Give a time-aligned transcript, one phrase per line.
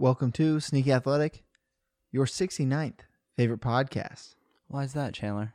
[0.00, 1.42] Welcome to Sneaky Athletic,
[2.10, 3.00] your 69th
[3.36, 4.34] favorite podcast.
[4.68, 5.52] Why is that, Chandler?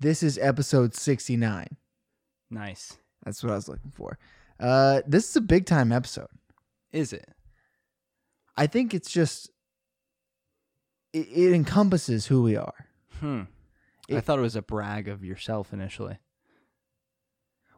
[0.00, 1.76] This is episode 69.
[2.50, 2.96] Nice.
[3.22, 4.18] That's what I was looking for.
[4.58, 6.28] Uh, this is a big time episode.
[6.90, 7.28] Is it?
[8.56, 9.50] I think it's just,
[11.12, 12.86] it, it encompasses who we are.
[13.20, 13.42] Hmm.
[14.10, 16.16] I thought it was a brag of yourself initially.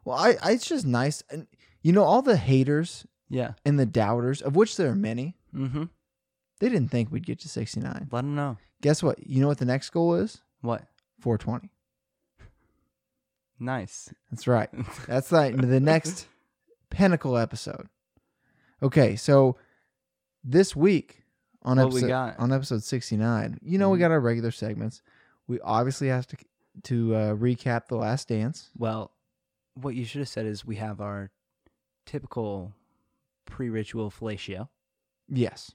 [0.05, 1.23] Well, I, I it's just nice.
[1.29, 1.47] And,
[1.81, 3.55] you know, all the haters Yeah.
[3.65, 5.83] and the doubters, of which there are many, Mm-hmm.
[6.59, 8.07] They didn't think we'd get to 69.
[8.11, 8.57] Let them know.
[8.81, 9.25] Guess what?
[9.27, 10.41] You know what the next goal is?
[10.61, 10.83] What?
[11.19, 11.69] 420.
[13.59, 14.13] Nice.
[14.31, 14.69] That's right.
[15.07, 16.27] That's like the next
[16.89, 17.87] pinnacle episode.
[18.83, 19.55] Okay, so
[20.43, 21.23] this week
[21.63, 24.01] on What we episode on episode sixty nine, you know we Mhm.
[24.01, 25.01] got our regular segments.
[25.47, 26.37] We obviously have to
[26.83, 28.69] to uh, recap the Last Dance.
[28.77, 29.11] Well,
[29.75, 31.31] what you should have said is we have our
[32.05, 32.73] typical
[33.45, 34.67] pre-ritual fellatio.
[35.29, 35.71] Yes,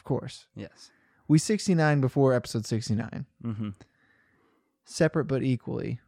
[0.00, 0.46] of course.
[0.56, 0.90] Yes.
[1.28, 3.68] We sixty nine before episode sixty nine, Mm-hmm.
[4.84, 6.00] separate but equally,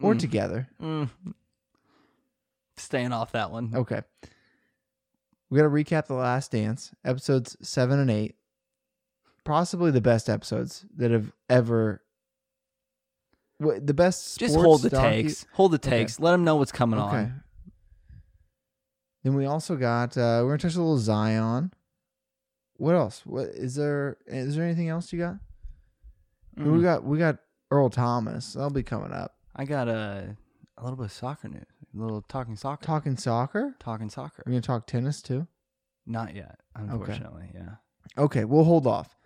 [0.00, 0.18] or Mm.
[0.20, 0.68] together.
[0.80, 1.08] Mm.
[2.76, 3.72] Staying off that one.
[3.74, 4.02] Okay.
[5.48, 8.36] We got to recap the Last Dance, episodes seven and eight.
[9.44, 12.02] Possibly the best episodes that have ever.
[13.58, 14.38] The best.
[14.38, 15.46] Just hold the docu- takes.
[15.54, 15.90] Hold the Okay.
[15.90, 16.20] takes.
[16.20, 17.16] Let them know what's coming Okay.
[17.16, 17.42] on.
[19.24, 20.16] Then we also got.
[20.16, 21.72] uh We're gonna touch a little Zion.
[22.76, 23.22] What else?
[23.24, 24.16] What is there?
[24.26, 25.36] Is there anything else you got?
[26.56, 26.82] We Mm.
[26.82, 27.04] got.
[27.04, 27.38] We got
[27.70, 28.52] Earl Thomas.
[28.54, 29.36] That'll be coming up.
[29.54, 30.36] I got a
[30.78, 31.64] a little bit of soccer news.
[31.94, 32.84] A little talking soccer.
[32.84, 33.74] Talking soccer.
[33.78, 34.42] talking soccer.
[34.46, 35.46] We're gonna talk tennis too.
[36.06, 37.50] Not yet, unfortunately.
[37.54, 37.76] Yeah.
[38.18, 39.16] Okay, we'll hold off.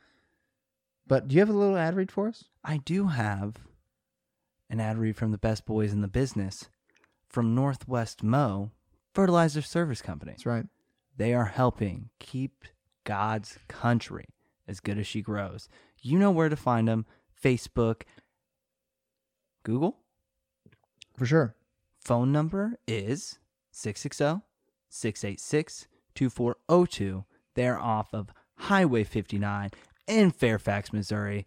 [1.07, 2.45] But do you have a little ad read for us?
[2.65, 3.57] I do have
[4.69, 6.69] an ad read from the best boys in the business
[7.29, 8.73] from Northwest Mo
[9.15, 10.33] Fertilizer Service Company.
[10.33, 10.67] That's right.
[11.17, 12.65] They are helping keep
[13.07, 14.27] God's country
[14.69, 15.69] as good as she grows.
[16.03, 17.07] You know where to find them
[17.43, 18.03] Facebook,
[19.63, 19.97] Google.
[21.17, 21.55] For sure.
[22.05, 23.39] Phone number is
[23.73, 24.43] 660
[24.91, 27.25] 686 2402.
[27.55, 29.71] They're off of Highway 59
[30.07, 31.47] in Fairfax, Missouri.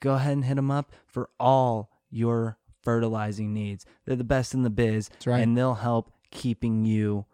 [0.00, 3.86] Go ahead and hit them up for all your fertilizing needs.
[4.04, 5.40] They're the best in the biz, That's right.
[5.40, 7.24] and they'll help keeping you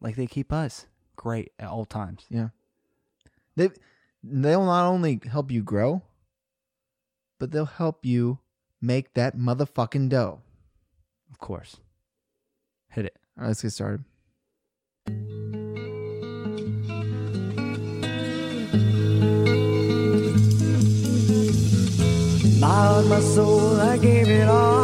[0.00, 0.86] like they keep us
[1.26, 2.24] great at all times.
[2.30, 2.50] Yeah.
[3.56, 3.70] They
[4.22, 6.02] they'll not only help you grow,
[7.40, 8.38] but they'll help you
[8.80, 10.40] make that motherfucking dough.
[11.28, 11.78] Of course.
[12.90, 13.16] Hit it.
[13.36, 14.04] All right, let's get started.
[22.60, 24.75] My my soul, I gave it all.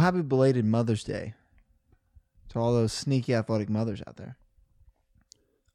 [0.00, 1.34] Well, happy belated Mother's Day
[2.48, 4.38] to all those sneaky athletic mothers out there.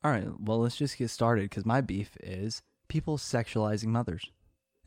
[0.03, 4.31] All right, well, let's just get started because my beef is people sexualizing mothers.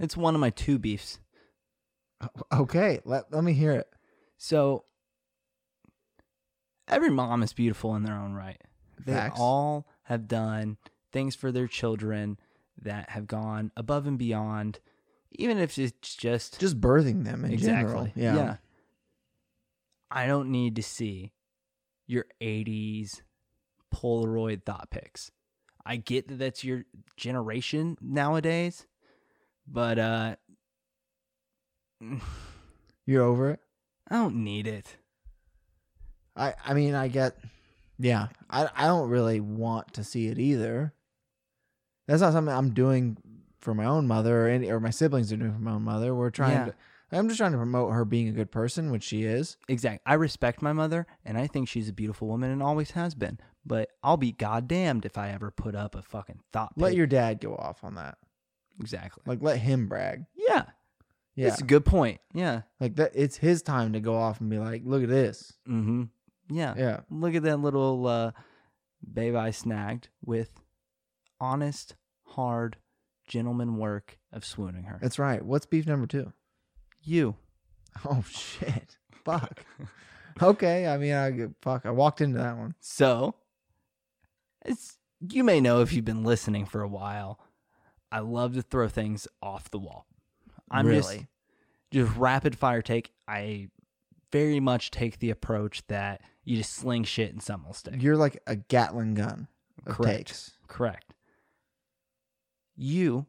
[0.01, 1.21] It's one of my two beefs.
[2.53, 3.87] Okay, let, let me hear it.
[4.39, 4.87] So,
[6.89, 8.61] every mom is beautiful in their own right.
[9.07, 9.39] They Facts.
[9.39, 10.79] all have done
[11.13, 12.41] things for their children
[12.83, 14.81] that have gone above and beyond,
[15.31, 18.13] even if it's just Just birthing them in exactly.
[18.17, 18.37] general.
[18.37, 18.57] Yeah.
[20.11, 21.33] I don't need to see
[22.07, 23.23] your 80s
[23.95, 25.31] Polaroid thought pics.
[25.85, 26.85] I get that that's your
[27.17, 28.87] generation nowadays,
[29.67, 30.37] but uh
[33.07, 33.61] You're over it?
[34.11, 34.97] I don't need it.
[36.37, 37.37] I I mean, I get
[37.99, 38.29] yeah.
[38.51, 40.93] I I don't really want to see it either.
[42.07, 43.17] That's not something I'm doing
[43.61, 46.15] for my own mother or any or my siblings are doing for my own mother.
[46.15, 46.65] We're trying Yeah.
[46.67, 46.75] to
[47.11, 49.57] I'm just trying to promote her being a good person, which she is.
[49.69, 50.01] Exactly.
[50.05, 53.39] I respect my mother and I think she's a beautiful woman and always has been.
[53.65, 56.97] But I'll be goddamned if I ever put up a fucking thought Let pic.
[56.99, 58.17] your dad go off on that.
[58.81, 59.23] Exactly.
[59.27, 60.25] Like let him brag.
[60.37, 60.65] Yeah.
[61.35, 61.49] Yeah.
[61.49, 62.21] That's a good point.
[62.35, 62.63] Yeah.
[62.81, 66.05] Like that it's his time to go off and be like, "Look at this." Mm-hmm.
[66.51, 66.75] Yeah.
[66.77, 67.01] Yeah.
[67.11, 68.31] Look at that little uh,
[69.13, 70.51] babe I snagged with
[71.41, 71.95] honest,
[72.25, 72.77] hard,
[73.27, 74.99] gentleman work of swooning her.
[75.01, 75.45] That's right.
[75.45, 76.33] What's beef number 2?
[77.09, 77.37] You.
[78.05, 78.97] Oh shit.
[79.25, 79.65] Fuck.
[80.41, 81.85] okay, I mean, I fuck.
[81.85, 82.77] I walked into that one.
[82.79, 83.35] So,
[84.65, 87.41] it's you may know if you've been listening for a while.
[88.13, 90.07] I love to throw things off the wall.
[90.71, 91.27] I'm just really.
[91.91, 93.11] just rapid fire take.
[93.27, 93.71] I
[94.31, 98.01] very much take the approach that you just sling shit and some will stick.
[98.01, 99.49] You're like a Gatling gun
[99.87, 100.19] Correct.
[100.19, 100.53] takes.
[100.69, 101.15] Correct.
[102.77, 103.27] You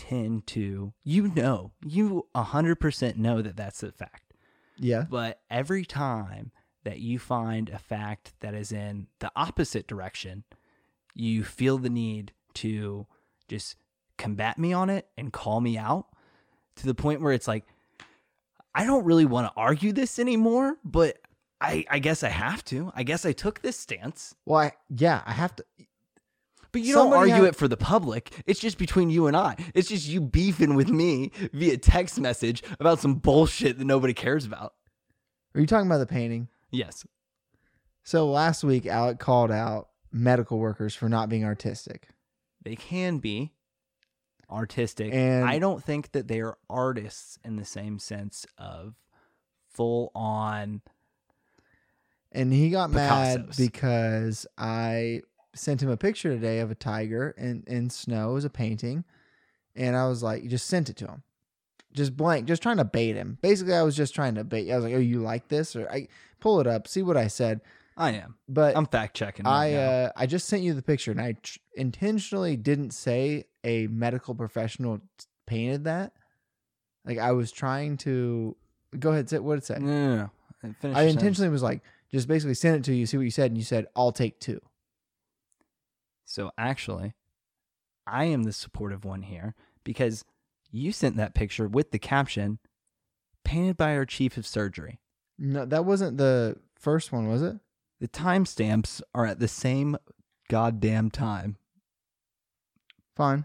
[0.00, 4.32] tend to, you know, you 100% know that that's a fact.
[4.78, 5.04] Yeah.
[5.08, 6.52] But every time
[6.84, 10.44] that you find a fact that is in the opposite direction,
[11.14, 13.06] you feel the need to
[13.46, 13.76] just
[14.16, 16.06] combat me on it and call me out
[16.76, 17.64] to the point where it's like,
[18.74, 21.18] I don't really want to argue this anymore, but
[21.60, 22.90] I, I guess I have to.
[22.94, 24.34] I guess I took this stance.
[24.46, 25.64] Well, I, yeah, I have to.
[26.72, 28.30] But you don't argue had- it for the public.
[28.46, 29.56] It's just between you and I.
[29.74, 34.44] It's just you beefing with me via text message about some bullshit that nobody cares
[34.44, 34.74] about.
[35.54, 36.48] Are you talking about the painting?
[36.70, 37.04] Yes.
[38.04, 42.08] So last week, Alec called out medical workers for not being artistic.
[42.62, 43.52] They can be
[44.50, 45.12] artistic.
[45.12, 48.94] And- I don't think that they are artists in the same sense of
[49.68, 50.82] full on.
[52.32, 55.22] And he got mad because I
[55.54, 59.04] sent him a picture today of a tiger in, in snow as a painting.
[59.74, 61.22] And I was like, you just sent it to him.
[61.92, 63.38] Just blank, just trying to bait him.
[63.42, 64.70] Basically, I was just trying to bait.
[64.70, 66.06] I was like, "Oh, you like this?" Or I
[66.38, 67.62] pull it up, see what I said.
[67.96, 68.36] I am.
[68.48, 69.44] But I'm fact checking.
[69.44, 73.46] Right I uh, I just sent you the picture, and I tr- intentionally didn't say
[73.64, 75.00] a medical professional
[75.46, 76.12] painted that.
[77.04, 78.56] Like I was trying to
[78.96, 79.28] go ahead.
[79.28, 79.78] Say what it say.
[79.80, 80.30] no, no, no.
[80.62, 81.12] I your sentence.
[81.12, 81.82] intentionally was like,
[82.12, 84.38] just basically send it to you, see what you said, and you said, "I'll take
[84.38, 84.60] two.
[86.30, 87.14] So actually,
[88.06, 90.24] I am the supportive one here because
[90.70, 92.60] you sent that picture with the caption
[93.44, 95.00] painted by our chief of surgery.
[95.40, 97.56] No, that wasn't the first one, was it?
[97.98, 99.96] The timestamps are at the same
[100.48, 101.56] goddamn time.
[103.16, 103.44] Fine.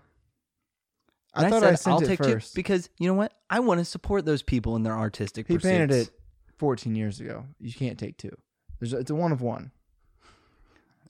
[1.33, 2.53] And I thought said, I, sent I'll it take first.
[2.53, 3.33] two because you know what?
[3.49, 5.71] I want to support those people in their artistic he pursuits.
[5.71, 6.11] painted it
[6.59, 7.45] 14 years ago.
[7.59, 8.37] You can't take two.
[8.79, 9.71] There's it's a one of one.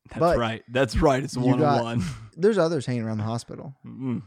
[0.10, 0.64] That's but right.
[0.70, 1.24] That's right.
[1.24, 2.04] It's one got- on one.
[2.38, 3.74] There's others hanging around the hospital.
[3.86, 4.22] Mm.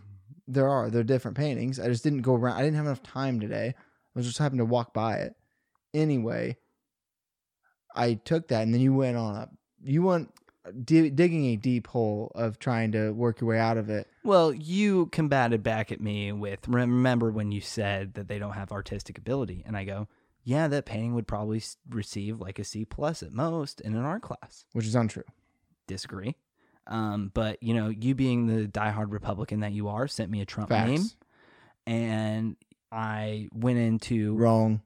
[0.47, 0.89] There are.
[0.91, 1.79] They're different paintings.
[1.79, 2.57] I just didn't go around.
[2.57, 3.75] I didn't have enough time today.
[3.77, 3.83] I
[4.15, 5.35] was just happened to walk by it.
[5.95, 6.57] Anyway,
[7.95, 9.49] I took that, and then you went on a.
[9.83, 10.31] You went
[10.85, 14.07] di- digging a deep hole of trying to work your way out of it.
[14.25, 18.73] Well, you combated back at me with remember when you said that they don't have
[18.73, 20.09] artistic ability, and I go,
[20.45, 24.23] yeah, that painting would probably receive like a C plus at most in an art
[24.23, 24.65] class.
[24.73, 25.25] which is untrue.
[25.89, 26.37] Disagree.
[26.87, 30.47] Um, but you know, you being the diehard Republican that you are, sent me a
[30.47, 30.89] Trump Facts.
[30.89, 31.07] meme,
[31.87, 32.57] and
[32.93, 34.83] I went into Wrong.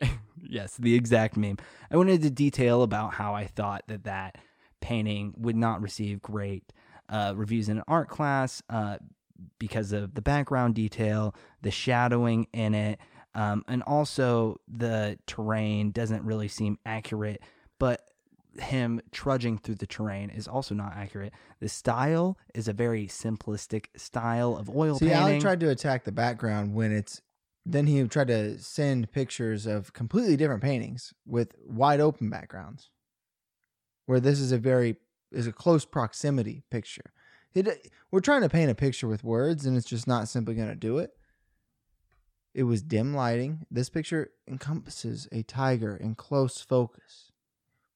[0.42, 1.58] yes, the exact meme.
[1.90, 4.38] I went into detail about how I thought that that
[4.80, 6.72] painting would not receive great
[7.08, 8.96] uh, reviews in an art class uh,
[9.58, 12.98] because of the background detail, the shadowing in it,
[13.34, 17.42] um, and also the terrain doesn't really seem accurate.
[17.78, 18.02] But
[18.60, 21.32] him trudging through the terrain is also not accurate.
[21.60, 25.22] The style is a very simplistic style of oil See, painting.
[25.22, 27.22] Alec tried to attack the background when it's.
[27.64, 32.90] Then he tried to send pictures of completely different paintings with wide open backgrounds,
[34.06, 34.96] where this is a very
[35.30, 37.12] is a close proximity picture.
[37.54, 40.68] It, we're trying to paint a picture with words, and it's just not simply going
[40.68, 41.12] to do it.
[42.54, 43.66] It was dim lighting.
[43.70, 47.31] This picture encompasses a tiger in close focus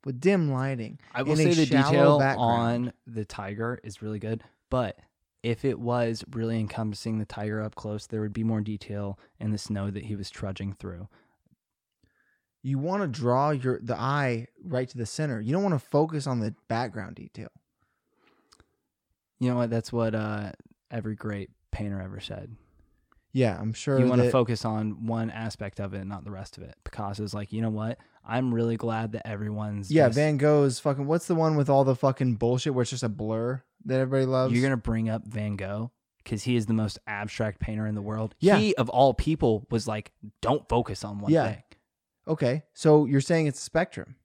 [0.07, 1.01] with dim lighting.
[1.13, 2.87] I will say the detail background.
[2.87, 4.97] on the tiger is really good, but
[5.43, 9.51] if it was really encompassing the tiger up close, there would be more detail in
[9.51, 11.09] the snow that he was trudging through.
[12.63, 15.41] You want to draw your the eye right to the center.
[15.41, 17.49] You don't want to focus on the background detail.
[19.41, 19.71] You know what?
[19.71, 20.53] That's what uh,
[20.91, 22.57] every great painter ever said.
[23.33, 23.99] Yeah, I'm sure.
[23.99, 26.75] you want to focus on one aspect of it, not the rest of it.
[26.85, 27.99] Picasso's like, you know what?
[28.29, 31.07] I'm really glad that everyone's Yeah, just- Van Gogh's fucking.
[31.07, 34.27] What's the one with all the fucking bullshit where it's just a blur that everybody
[34.27, 34.53] loves?
[34.53, 35.93] You're gonna bring up Van Gogh
[36.25, 38.35] because he is the most abstract painter in the world.
[38.41, 38.59] Yeah.
[38.59, 41.47] He of all people was like, don't focus on one Yeah.
[41.53, 41.63] thing.
[42.27, 44.17] okay, so you're saying it's a spectrum.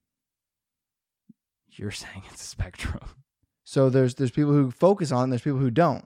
[1.70, 3.01] You're saying it's a spectrum.
[3.63, 6.05] So there's there's people who focus on, there's people who don't.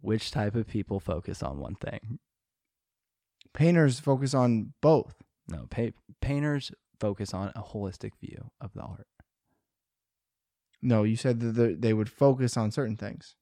[0.00, 2.18] Which type of people focus on one thing?
[3.52, 5.14] Painters focus on both.
[5.48, 9.06] No, pa- painters focus on a holistic view of the art.
[10.82, 13.36] No, you said that the- they would focus on certain things.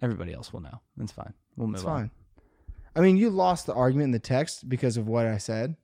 [0.00, 0.80] Everybody else will know.
[0.96, 1.34] That's fine.
[1.56, 2.08] We'll move It's on.
[2.08, 2.10] fine.
[2.96, 5.76] I mean, you lost the argument in the text because of what I said.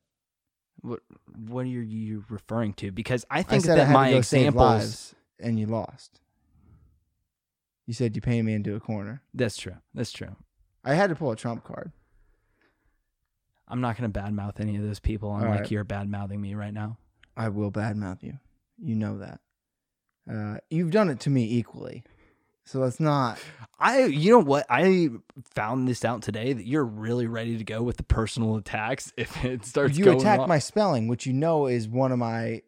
[0.81, 1.01] What
[1.37, 2.91] What are you referring to?
[2.93, 5.15] Because I I think said I that had my to go save examples.
[5.39, 6.21] and you lost.
[7.87, 9.23] You said you painted me into a corner.
[9.33, 9.77] That's true.
[9.95, 10.37] That's true.
[10.85, 11.93] I had to pull a trump card.
[13.69, 15.71] I'm not gonna badmouth any of those people, All like right.
[15.71, 16.99] you're badmouthing me right now.
[17.37, 18.39] I will badmouth you.
[18.83, 19.41] You know that.
[20.31, 22.05] Uh, you've done it to me equally.
[22.65, 23.39] So let's not.
[23.79, 24.67] I, you know what?
[24.69, 25.09] I
[25.55, 29.43] found this out today that you're really ready to go with the personal attacks if
[29.45, 29.97] it starts.
[29.97, 32.63] You going attack my spelling, which you know is one of my.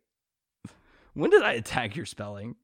[1.13, 2.57] When did I attack your spelling?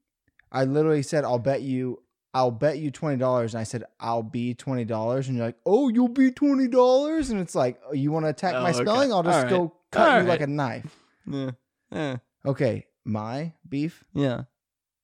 [0.51, 2.01] I literally said, "I'll bet you,
[2.37, 5.57] I'll bet you twenty dollars," and I said, "I'll be twenty dollars," and you're like,
[5.65, 8.69] "Oh, you'll be twenty dollars," and it's like, oh, "You want to attack Oh, my
[8.71, 8.81] okay.
[8.83, 9.11] spelling?
[9.11, 9.49] I'll just All right.
[9.49, 11.51] go cut All you like a knife." Yeah,
[11.91, 14.03] yeah, Okay, my beef?
[14.13, 14.43] yeah.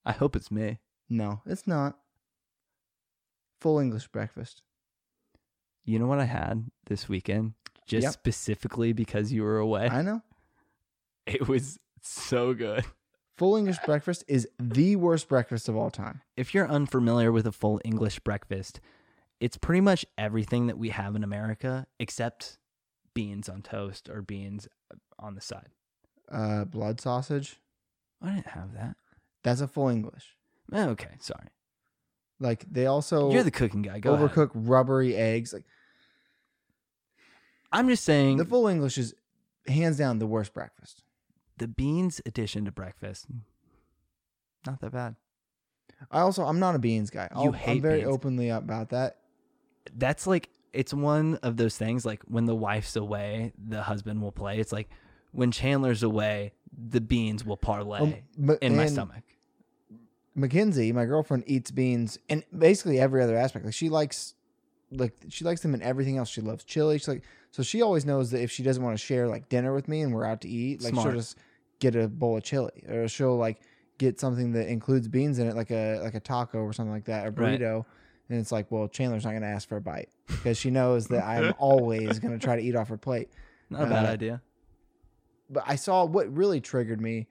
[0.06, 0.80] I hope it's me.
[1.10, 1.98] No, it's not.
[3.62, 4.62] Full English breakfast.
[5.86, 7.54] You know what I had this weekend,
[7.88, 8.13] just Yep.
[8.13, 9.88] specifically because you were away.
[9.90, 10.22] I know.
[11.25, 12.86] It was so good.
[13.38, 16.22] Full English breakfast is the worst breakfast of all time.
[16.38, 18.80] If you're unfamiliar with a full English breakfast,
[19.40, 22.60] it's pretty much everything that we have in America except
[23.16, 24.68] beans on toast or beans
[25.18, 25.70] on the side.
[26.32, 27.60] Uh, blood sausage.
[28.22, 28.96] I didn't have that.
[29.44, 30.36] That's a full English.
[30.74, 31.50] Okay, sorry.
[32.40, 34.00] Like they also You're the cooking guy.
[34.00, 34.30] Go ahead.
[34.30, 35.54] overcook rubbery eggs.
[35.54, 35.66] Like
[37.72, 39.13] I'm just saying the, full English is
[39.68, 41.04] hands down the worst breakfast.
[41.58, 43.26] Beans addition to breakfast,
[44.66, 45.16] not that bad.
[46.12, 47.30] I also I'm not a beans guy.
[47.36, 48.14] You I'll- hate I'm very beans.
[48.14, 49.18] openly about that.
[49.96, 54.32] That's like it's one of those things like when the wife's away, the husband will
[54.32, 54.60] play.
[54.60, 54.90] It's like
[55.32, 59.24] when Chandler's away, the beans will parlay Um, but- in my stomach.
[60.36, 63.66] Mackenzie, my girlfriend, eats beans and basically every other aspect.
[63.66, 64.34] Like she likes,
[64.92, 66.28] like she likes them in everything else.
[66.30, 66.98] She loves chili.
[66.98, 69.74] She's like, so she always knows that if she doesn't want to share like dinner
[69.76, 71.06] with me and we're out to eat, like Smart.
[71.08, 71.38] she'll just
[71.80, 73.62] get a bowl of chili or she'll like
[74.00, 77.06] get something that includes beans in it, like a like a taco or something like
[77.06, 77.60] that, a Right.
[77.62, 77.86] burrito.
[78.30, 81.06] And it's like, well, Chandler's not going to ask for a bite because she knows
[81.08, 83.30] that I'm always going to try to eat off her plate.
[83.70, 84.42] Not a bad uh, idea.
[85.50, 87.28] but I saw what really triggered me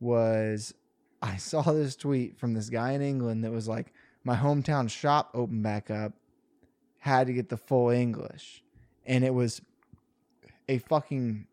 [0.00, 0.72] was
[1.20, 3.92] I saw this tweet from this guy in England that was like,
[4.24, 6.12] my hometown shop opened back up,
[6.98, 8.62] had to get the full English.
[9.08, 9.60] And it was
[10.68, 11.46] a fucking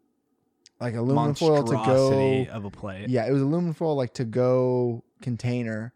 [0.79, 2.45] like aluminum foil to go.
[2.51, 3.09] of a plate.
[3.09, 5.93] Yeah, it was aluminum foil like to go container.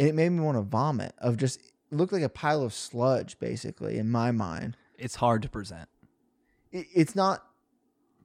[0.00, 2.74] And it made me want to vomit of just it looked like a pile of
[2.74, 5.88] sludge basically in my mind It's hard to present.
[6.72, 7.44] it, it's not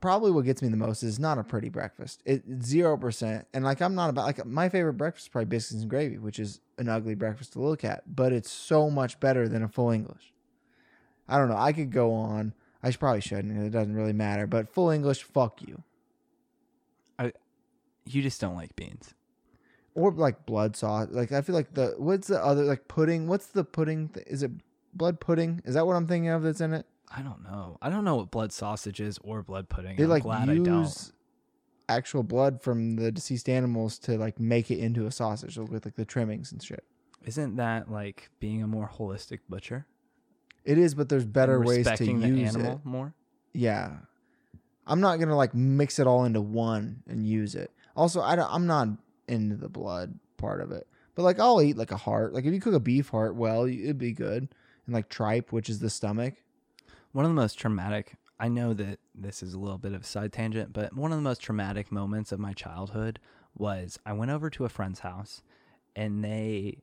[0.02, 2.24] probably what gets me the most is not a pretty breakfast.
[2.26, 3.46] It zero percent.
[3.54, 6.40] And like I'm not about like my favorite breakfast is probably biscuits and gravy, which
[6.40, 9.92] is an ugly breakfast to look at, but it's so much better than a full
[9.92, 10.34] English.
[11.30, 11.58] I don't know.
[11.58, 12.54] I could go on.
[12.82, 13.58] I should, probably shouldn't.
[13.58, 14.48] It doesn't really matter.
[14.48, 15.84] But full English, fuck you.
[17.18, 17.34] I,
[18.06, 19.14] You just don't like beans.
[19.96, 21.08] Or like blood sauce.
[21.12, 23.28] Like I feel like the what's the other like pudding?
[23.28, 24.10] What's the pudding?
[24.10, 24.52] Th- is it
[24.94, 25.62] blood pudding?
[25.66, 26.44] Is that what I'm thinking of?
[26.44, 26.86] That's in it.
[27.16, 27.78] I don't know.
[27.82, 29.98] I don't know what blood sausage is or blood pudding.
[29.98, 30.66] They I'm like glad I don't.
[30.84, 31.12] use
[31.90, 35.96] actual blood from the deceased animals to like make it into a sausage with like
[35.96, 36.84] the trimmings and shit.
[37.26, 39.86] Isn't that like being a more holistic butcher?
[40.66, 42.86] It is, but there's better ways to the use animal it.
[42.86, 43.14] more.
[43.54, 43.98] Yeah,
[44.86, 47.72] I'm not gonna like mix it all into one and use it.
[47.96, 48.90] Also, I don't, I'm not
[49.28, 52.34] into the blood part of it, but like I'll eat like a heart.
[52.34, 54.48] Like if you cook a beef heart, well, it'd be good.
[54.86, 56.36] And like tripe, which is the stomach.
[57.12, 58.16] One of the most traumatic.
[58.40, 61.18] I know that this is a little bit of a side tangent, but one of
[61.18, 63.20] the most traumatic moments of my childhood
[63.54, 65.42] was I went over to a friend's house,
[65.96, 66.78] and they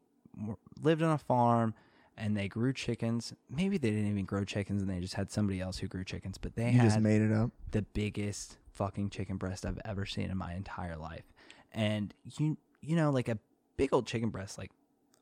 [0.83, 1.75] lived on a farm,
[2.17, 3.33] and they grew chickens.
[3.51, 6.39] Maybe they didn't even grow chickens, and they just had somebody else who grew chickens.
[6.39, 7.51] But they You had just made it up.
[7.71, 11.25] the biggest fucking chicken breast I've ever seen in my entire life.
[11.73, 13.39] And you you know, like a
[13.77, 14.71] big old chicken breast, like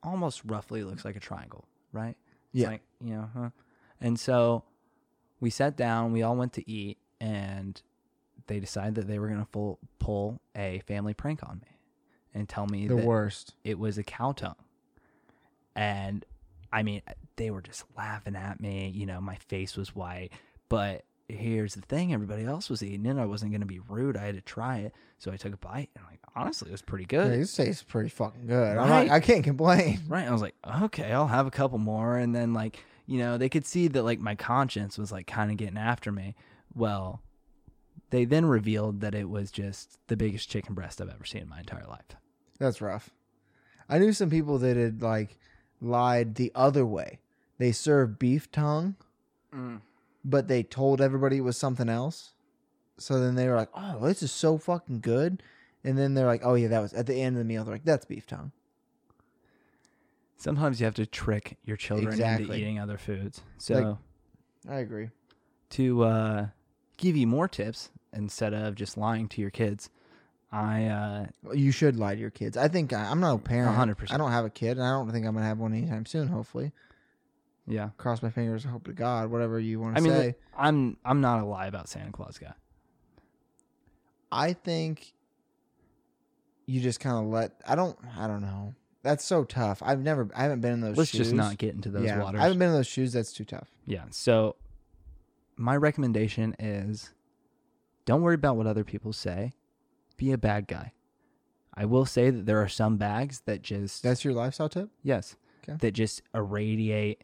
[0.02, 2.16] almost roughly looks like a triangle, right?
[2.52, 2.68] It's Yeah.
[2.68, 3.50] Like, you know, huh?
[4.00, 4.64] And so
[5.40, 7.80] we sat down, we all went to eat, and
[8.48, 11.78] they decided that they were gonna full, pull a family prank on me
[12.34, 13.54] and tell me The that worst.
[13.64, 14.56] it was a cow tongue.
[15.74, 16.24] And
[16.74, 17.02] I mean,
[17.36, 18.90] they were just laughing at me.
[18.94, 20.30] You know, my face was white.
[20.68, 23.16] But here's the thing everybody else was eating it.
[23.16, 24.16] I wasn't going to be rude.
[24.16, 24.92] I had to try it.
[25.18, 25.90] So I took a bite.
[25.96, 27.40] And, like, honestly, it was pretty Yeah, good.
[27.40, 28.76] this tastes pretty fucking good.
[28.76, 29.06] Right.
[29.06, 30.00] not, I can't complain.
[30.08, 30.26] Right.
[30.26, 32.16] I was like, okay, I'll have a couple more.
[32.18, 35.50] And then, like, you know, they could see that, like, my conscience was, like, kind
[35.50, 36.34] of getting after me.
[36.74, 37.20] Well,
[38.10, 41.48] they then revealed that it was just the biggest chicken breast I've ever seen in
[41.48, 42.16] my entire life.
[42.58, 43.10] That's rough.
[43.88, 45.36] I knew some people that had like
[45.84, 47.20] lied the other way.
[47.58, 48.96] They served beef tongue,
[50.24, 52.32] but they told everybody it was something else.
[52.98, 55.42] So then they were like, "Oh, this is so fucking good,"
[55.84, 57.74] and then they're like, "Oh yeah, that was at the end of the meal." They're
[57.74, 58.52] like, "That's beef tongue."
[60.36, 63.40] Sometimes you have to trick your children into eating other foods.
[63.58, 63.98] So
[64.68, 65.10] I agree.
[65.70, 66.46] to uh,
[66.96, 69.90] give you more tips instead of just lying to your kids,
[70.54, 72.56] I uh, You should lie to your kids.
[72.56, 73.76] I think I, I'm not a parent.
[73.76, 74.12] 100%.
[74.12, 76.28] I don't have a kid, and I don't think I'm gonna have one anytime soon.
[76.28, 76.70] Hopefully,
[77.66, 77.88] yeah.
[77.98, 78.62] cross my fingers.
[78.62, 80.36] Hope to God, whatever you want I to mean, say.
[80.56, 82.52] I'm I'm not a lie about Santa Claus guy.
[84.30, 85.12] I think
[86.66, 87.60] you just kind of let.
[87.66, 87.98] I don't.
[88.16, 88.74] I don't know.
[89.02, 89.82] That's so tough.
[89.84, 90.28] I've never.
[90.36, 90.96] I haven't been in those.
[90.96, 91.18] Let's shoes.
[91.18, 92.38] just not get into those yeah, waters.
[92.38, 93.12] I haven't been in those shoes.
[93.12, 93.72] That's too tough.
[93.86, 94.04] Yeah.
[94.10, 94.54] So
[95.56, 97.10] my recommendation is
[98.04, 99.52] don't worry about what other people say.
[100.16, 100.92] Be a bad guy.
[101.74, 104.90] I will say that there are some bags that just That's your lifestyle tip.
[105.02, 105.76] yes, Okay.
[105.80, 107.22] that just irradiate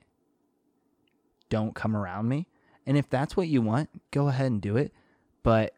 [1.49, 2.47] don't come around me.
[2.87, 4.93] And if that's what you want, go ahead and do it.
[5.43, 5.75] But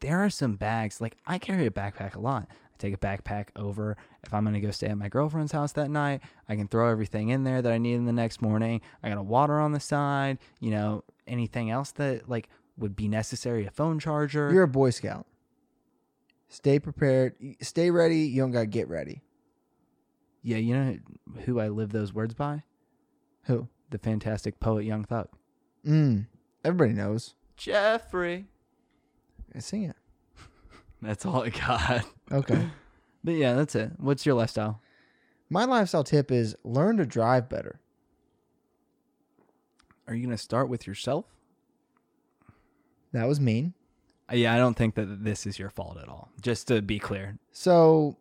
[0.00, 2.48] there are some bags like I carry a backpack a lot.
[2.50, 5.72] I take a backpack over if I'm going to go stay at my girlfriend's house
[5.72, 6.20] that night.
[6.48, 8.80] I can throw everything in there that I need in the next morning.
[9.02, 13.06] I got a water on the side, you know, anything else that like would be
[13.08, 14.52] necessary, a phone charger.
[14.52, 15.26] You're a Boy Scout.
[16.52, 17.34] Stay prepared.
[17.62, 18.18] Stay ready.
[18.18, 19.22] You don't gotta get ready.
[20.42, 20.98] yeah, you know
[21.46, 22.62] who I live those words by?
[23.44, 23.68] Who?
[23.88, 25.28] The fantastic poet Young Thug.
[25.86, 26.26] Mm.
[26.62, 27.34] Everybody knows.
[27.56, 28.44] Jeffrey.
[29.54, 29.96] I sing it.
[31.02, 32.04] That's all I got.
[32.30, 32.68] Okay.
[33.24, 33.92] But yeah, that's it.
[33.98, 34.82] What's your lifestyle?
[35.48, 37.78] My lifestyle tip is learn to drive better.
[40.08, 41.26] Are you going to start with yourself?
[43.12, 43.74] That was mean.
[44.32, 46.30] Yeah, I don't think that this is your fault at all.
[46.40, 47.38] Just to be clear.
[47.52, 48.16] So,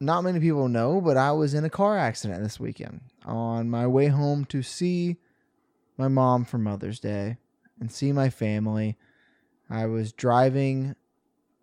[0.00, 3.86] not many people know, but I was in a car accident this weekend on my
[3.86, 5.16] way home to see
[5.96, 7.38] my mom for Mother's Day
[7.80, 8.96] and see my family.
[9.68, 10.94] I was driving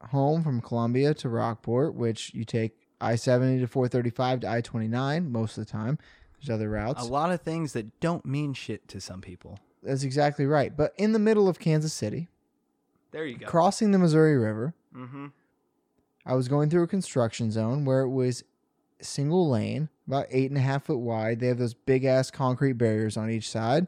[0.10, 5.32] home from Columbia to Rockport, which you take I 70 to 435 to I 29
[5.32, 5.98] most of the time.
[6.40, 7.04] There's other routes.
[7.04, 9.60] A lot of things that don't mean shit to some people.
[9.82, 10.76] That's exactly right.
[10.76, 12.30] But in the middle of Kansas City,
[13.14, 13.46] There you go.
[13.46, 15.28] crossing the Missouri River, mm-hmm.
[16.26, 18.44] I was going through a construction zone where it was
[19.02, 21.40] single lane, about eight and a half foot wide.
[21.40, 23.88] They have those big ass concrete barriers on each side.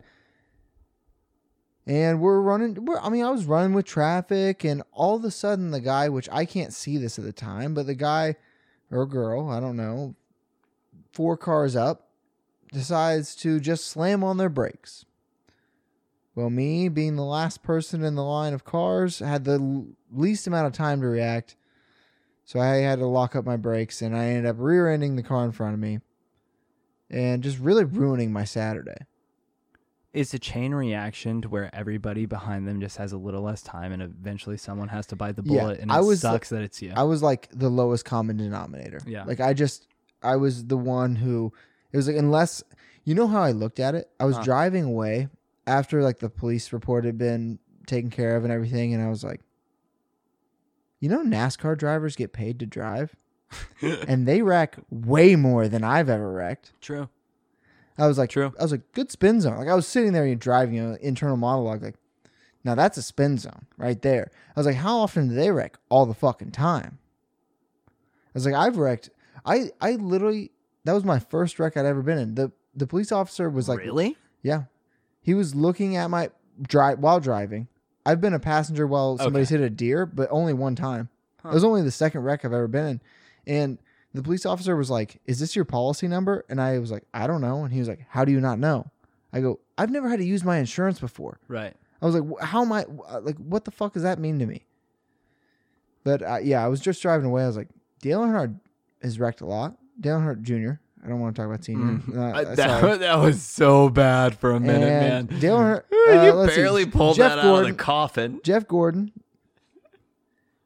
[1.87, 5.31] And we're running, we're, I mean, I was running with traffic, and all of a
[5.31, 8.35] sudden, the guy, which I can't see this at the time, but the guy
[8.91, 10.15] or girl, I don't know,
[11.13, 12.09] four cars up,
[12.71, 15.05] decides to just slam on their brakes.
[16.35, 20.67] Well, me being the last person in the line of cars had the least amount
[20.67, 21.55] of time to react.
[22.43, 25.23] So I had to lock up my brakes and I ended up rear ending the
[25.23, 25.99] car in front of me
[27.09, 28.97] and just really ruining my Saturday.
[30.13, 33.91] It's a chain reaction to where everybody behind them just has a little less time,
[33.91, 36.61] and eventually someone has to bite the Yeah, bullet, and it I was- sucks that
[36.61, 36.93] it's you.
[36.95, 38.99] I was like the lowest common denominator.
[39.05, 39.25] Yeah.
[39.25, 39.87] Like I just,
[40.23, 41.51] I was the one who,
[41.91, 42.63] it was like, unless,
[43.03, 44.09] you know how I looked at it?
[44.17, 44.43] I was Huh.
[44.43, 45.27] driving away
[45.67, 48.93] after like the police report had been taken care of and everything.
[48.93, 49.41] And I was like,
[50.99, 53.15] you know, NASCAR drivers get paid to drive
[53.81, 56.73] and they wreck way more than I've ever wrecked.
[56.81, 57.09] True.
[57.97, 58.53] I was like, True.
[58.59, 59.57] I was like, good spin zone.
[59.57, 61.95] Like I was sitting there and driving an internal monologue, like,
[62.63, 64.31] now that's a spin zone right there.
[64.55, 65.77] I was like, how often do they wreck?
[65.89, 66.97] All the fucking time.
[67.87, 67.91] I
[68.33, 69.11] was like, I've wrecked.
[69.45, 70.51] I I literally
[70.83, 72.35] that was my first wreck I'd ever been in.
[72.35, 74.17] the The police officer was like, really?
[74.41, 74.63] yeah,
[75.25, 76.29] he was looking at my
[76.61, 77.67] drive while driving.
[78.05, 81.09] I've been a passenger while somebody's hit a deer, but only one time.
[81.41, 81.49] Huh.
[81.49, 83.01] It was only the second wreck I've ever been in,
[83.47, 83.77] and
[84.13, 87.25] the police officer was like, "Is this your policy number?" And I was like, "I
[87.25, 88.91] don't know." And he was like, "How do you not know?"
[89.33, 91.73] I go, "I've never had to use my insurance before." Right.
[92.01, 92.83] I was like, "Wh- "How am I?
[92.83, 94.65] wh- Like, what the fuck does that mean to me?"
[96.03, 97.43] But uh, yeah, I was just driving away.
[97.43, 97.69] I was like,
[98.01, 98.59] Dale Earnhardt
[99.01, 99.75] has wrecked a lot.
[99.99, 100.73] Dale Earnhardt Jr.
[101.05, 102.01] I don't want to talk about senior.
[102.17, 102.81] Uh, Uh, sorry.
[102.89, 105.39] that, that was so bad for a minute, And man.
[105.39, 108.39] Dale Earnhardt, you uh, let's see, barely pulled Jeff that out Gordon, of the coffin.
[108.43, 109.11] Jeff Gordon,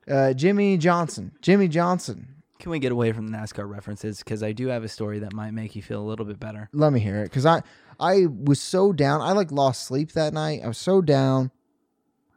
[0.09, 2.27] uh, Jimmie Johnson, Jimmie Johnson.
[2.59, 4.19] Can we get away from the NASCAR references?
[4.19, 6.67] Because I do have a story that might make you feel a little bit better.
[6.73, 7.61] Let me hear it, because I
[7.99, 9.21] I was so down.
[9.21, 10.61] I like lost sleep that night.
[10.63, 11.51] I was so down.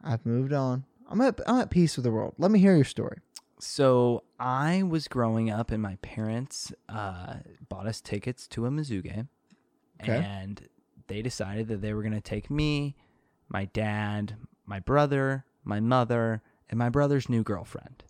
[0.03, 0.85] I've moved on.
[1.09, 2.35] I'm at I'm at peace with the world.
[2.37, 3.17] Let me hear your story.
[3.59, 7.35] So I was growing up, and my parents uh,
[7.69, 9.29] bought us tickets to a Mizzou game,
[10.01, 10.17] Okay.
[10.21, 10.67] and
[11.07, 12.97] they decided that they were going to take me,
[13.47, 18.03] my dad, my brother, my mother, and my brother's new girlfriend.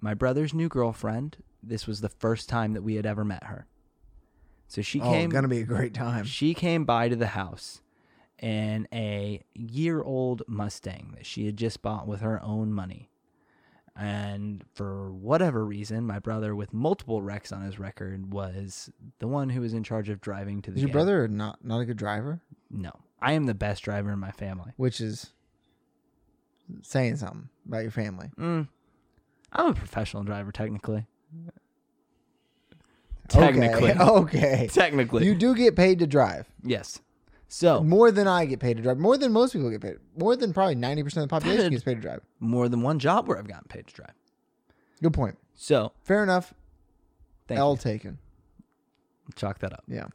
[0.00, 1.38] My brother's new girlfriend.
[1.60, 3.66] This was the first time that we had ever met her.
[4.68, 5.28] So she came.
[5.30, 6.24] oh, gonna be a great time.
[6.24, 7.80] She came by to the house
[8.40, 13.10] in a year old Mustang that she had just bought with her own money.
[13.96, 19.50] And for whatever reason, my brother, with multiple wrecks on his record, was the one
[19.50, 20.92] who was in charge of driving to the Is your game.
[20.94, 22.40] brother not not a good driver?
[22.70, 22.90] No,
[23.22, 24.72] I am the best driver in my family.
[24.76, 25.32] Which is
[26.82, 28.30] saying something about your family.
[28.36, 28.66] Mm,
[29.52, 31.06] I'm a professional driver, technically.
[33.34, 34.68] Okay, Technically, Okay.
[34.72, 36.46] technically, You do get paid to drive.
[36.62, 37.00] yes.
[37.54, 38.98] So More than I get paid to drive.
[38.98, 39.98] More than most people get paid.
[40.18, 42.20] More than probably 90% of the population gets paid to drive.
[42.40, 44.10] more than one job where I've gotten paid to drive.
[45.00, 45.38] Good point.
[45.54, 46.52] So Fair enough.
[47.46, 47.76] thank L you.
[47.76, 48.18] taken.
[49.36, 49.84] Chalk that up.
[49.86, 50.06] Yeah.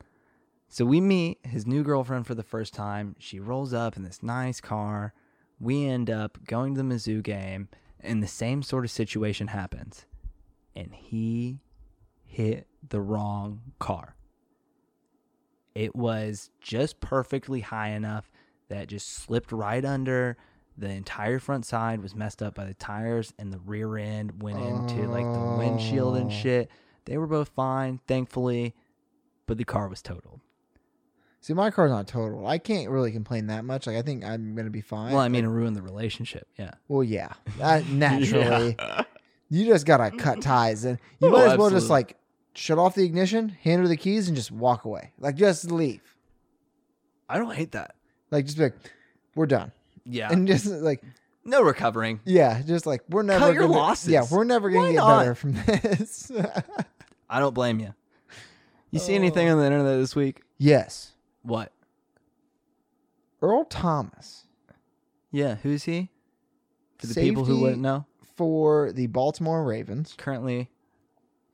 [0.68, 3.16] So we meet his new girlfriend for the first time.
[3.20, 5.14] She rolls up in this nice car.
[5.62, 7.70] We end up going to the Mizzou game,
[8.02, 10.06] and the same sort of situation happens.
[10.76, 11.62] And he
[12.26, 14.16] hit the wrong car.
[15.76, 18.32] It was just perfectly high enough
[18.70, 20.38] that just slipped right under.
[20.78, 24.60] The entire front side was messed up by the tires, and the rear end went
[24.60, 26.34] into like the windshield and Oh.
[26.34, 26.70] shit.
[27.06, 28.76] They were both fine, thankfully,
[29.48, 30.42] but the car was totaled.
[31.42, 32.46] See, my car's not total.
[32.46, 33.88] I can't really complain that much.
[33.88, 35.14] Like, I think I'm going to be fine.
[35.14, 36.48] Well, I mean, it ruined the relationship.
[36.58, 36.72] Yeah.
[36.90, 37.32] Well, yeah.
[37.58, 38.76] That, naturally.
[39.50, 40.84] You just got to cut ties.
[40.84, 42.18] And you Oh, might as well just, like,
[42.60, 45.14] shut off the ignition, hand her the keys, and just walk away.
[45.18, 46.02] Like, just leave.
[47.30, 47.96] I don't hate that.
[48.32, 48.76] Like, just be like,
[49.34, 49.72] we're done.
[50.04, 50.32] Yeah.
[50.32, 51.02] And just, like,
[51.46, 52.20] no recovering.
[52.26, 54.10] yeah, just like, we're never Cut your gonna, losses.
[54.10, 55.20] Yeah, we're never going Why to get not?
[55.20, 56.32] better from this.
[57.30, 57.94] I don't blame you.
[58.92, 59.18] You see oh.
[59.18, 60.42] anything on the internet this week?
[60.58, 61.14] yes.
[61.44, 61.72] What?
[63.42, 64.46] Earl Thomas
[65.32, 65.56] Yeah.
[65.64, 66.10] Who's he?
[66.98, 70.14] For the people who Safety wouldn't know, for the Baltimore Ravens.
[70.18, 70.70] currently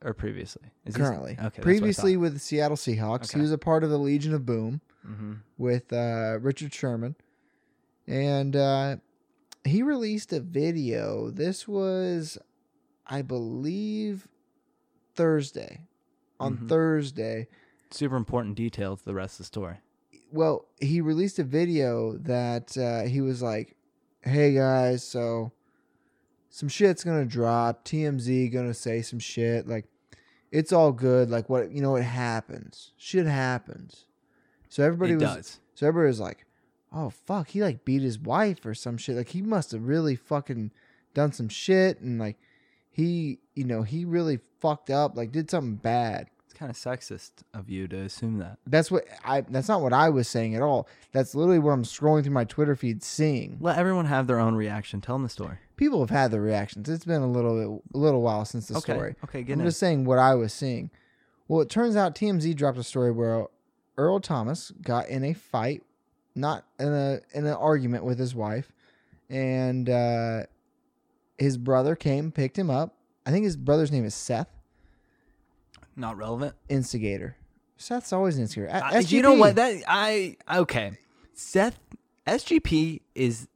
[0.06, 0.62] or previously?
[0.86, 1.32] Is he- Currently.
[1.32, 1.42] okay.
[1.42, 3.24] that's what I Previously with the Seattle Seahawks.
[3.30, 3.38] Okay.
[3.38, 4.80] He was a part of the Legion of Boom.
[5.06, 5.38] Mhm.
[5.58, 7.14] with uh, Richard Sherman,
[8.08, 8.96] and uh,
[9.64, 11.30] he released a video.
[11.30, 12.38] This was,
[13.06, 14.26] I believe,
[15.14, 15.82] Thursday.
[16.40, 16.68] On Mhm.
[16.68, 17.46] Thursday,
[17.90, 19.76] Super important detail to the rest of the story.
[20.32, 23.76] well, he released a video that uh, he was like,
[24.22, 25.52] "Hey guys, so
[26.50, 27.84] some shit's gonna drop.
[27.84, 29.66] TMZ gonna say some shit.
[29.68, 29.86] Like,
[30.56, 31.28] it's all good.
[31.30, 32.92] Like, what you know, it happens.
[32.96, 34.06] Shit happens."
[34.68, 35.60] So everybody it was does.
[35.74, 36.46] So everybody was like,
[36.92, 39.16] "Oh fuck, he like beat his wife or some shit.
[39.16, 40.72] Like he must have really fucking
[41.14, 42.38] done some shit and like
[42.90, 47.68] he, you know, he really fucked up, like did something bad." Kind of sexist of
[47.68, 48.56] you to assume that.
[48.66, 50.88] That's what I that's not what I was saying at all.
[51.12, 53.58] That's literally what I'm scrolling through my Twitter feed seeing.
[53.60, 55.02] Let everyone have their own reaction.
[55.02, 55.58] Tell them the story.
[55.76, 56.88] People have had the reactions.
[56.88, 58.94] It's been a little bit, a little while since the okay.
[58.94, 59.16] story.
[59.24, 59.42] Okay.
[59.42, 59.66] Get I'm in.
[59.66, 60.90] just saying what I was seeing.
[61.46, 63.48] Well, it turns out TMZ dropped a story where
[63.98, 65.82] Earl Thomas got in a fight,
[66.34, 68.72] not in a in an argument with his wife,
[69.28, 70.44] and uh,
[71.36, 72.94] his brother came, picked him up.
[73.26, 74.48] I think his brother's name is Seth,
[75.96, 76.54] Not relevant.
[76.68, 77.36] instigator.
[77.78, 78.72] Seth's always an instigator.
[78.72, 79.56] Uh, a- I- you know what?
[79.56, 80.98] That I okay.
[81.34, 81.78] Seth
[82.26, 83.48] SGP is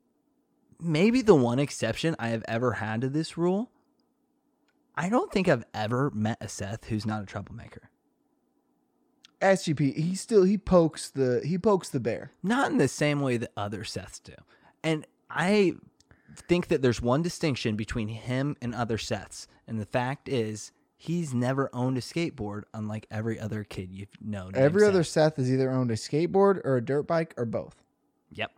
[0.78, 3.70] maybe the one exception I have ever had to this rule.
[4.94, 7.88] I don't think I've ever met a Seth who's not a troublemaker.
[9.40, 9.94] SGP.
[9.94, 12.32] He still he pokes the he pokes the bear.
[12.42, 14.34] Not in the same way that other Seths do.
[14.84, 15.74] And I
[16.48, 19.46] think that there's one distinction between him and other Seths.
[19.66, 24.52] And the fact is, he's never owned a skateboard, unlike every other kid you've known.
[24.54, 25.36] Every other Seth.
[25.36, 27.82] Has either owned a skateboard or a dirt bike or both.
[28.32, 28.52] Yep.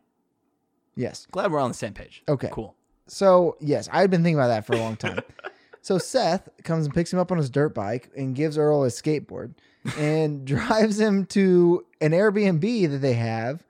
[0.96, 1.28] Yes.
[1.30, 2.24] Glad we're on the same page.
[2.28, 2.48] Okay.
[2.50, 2.74] Cool.
[3.06, 5.20] So yes, I had been thinking about that for a long time.
[5.82, 9.00] so Seth comes and picks him up on his dirt bike and gives Earl his
[9.00, 9.54] skateboard
[9.96, 13.62] and drives him to an Airbnb that they have,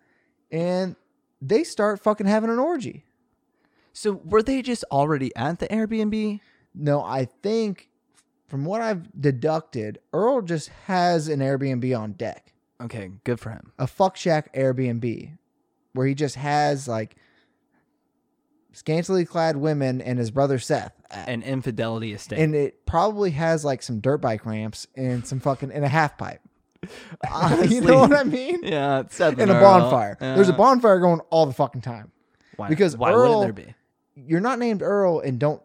[0.50, 0.96] and
[1.42, 3.04] they start fucking having an orgy.
[3.92, 6.40] So were they just already at the Airbnb?
[6.74, 7.90] No, I think
[8.52, 13.72] from what I've deducted, Earl just has an Airbnb on deck, Okay, good for him.
[13.78, 15.38] a fuck shack Airbnb,
[15.94, 17.16] where he just has like
[18.72, 20.92] scantily clad women and his brother Seth.
[21.10, 21.28] at.
[21.30, 22.38] An infidelity estate.
[22.40, 26.18] and it probably has like some dirt bike ramps and some fucking and a half
[26.18, 26.42] pipe.
[27.26, 28.60] Uh, you know what I mean?
[28.64, 29.60] yeah, it's Seth And a Earl.
[29.62, 30.16] bonfire.
[30.20, 32.12] There's a bonfire going all the fucking time.
[32.56, 33.74] Why, because why Earl- wouldn't there be?
[34.14, 35.62] You're not named Earl and don't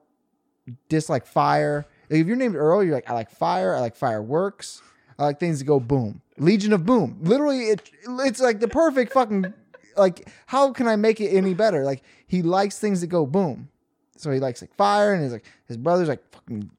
[0.88, 1.86] dislike fire.
[2.10, 3.76] Like, if you're named Earl, you're like I like fire.
[3.76, 4.82] I like fireworks.
[5.20, 6.22] I like things that go boom.
[6.38, 7.18] Legion of Boom.
[7.22, 9.54] Literally, it it's like the perfect fucking
[9.96, 10.30] like.
[10.46, 11.84] How can I make it any better?
[11.84, 13.70] Like he likes things that go boom.
[14.18, 16.70] So he likes like fire, and he's like his brother's like fucking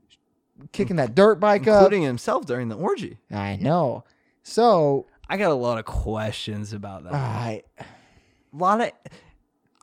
[0.72, 1.82] kicking that dirt bike up.
[1.82, 3.18] Including himself during the orgy.
[3.30, 4.04] I know.
[4.42, 7.14] So I got a lot of questions about that.
[7.14, 7.84] I a
[8.56, 8.92] lot of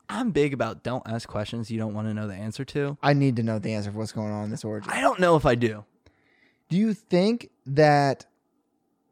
[0.09, 2.97] I'm big about don't ask questions you don't want to know the answer to.
[3.01, 4.89] I need to know the answer for what's going on in this orgy.
[4.89, 5.85] I don't know if I do.
[6.69, 8.25] Do you think that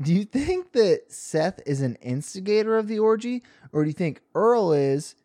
[0.01, 4.21] do you think that Seth is an instigator of the orgy or do you think
[4.35, 5.15] Earl is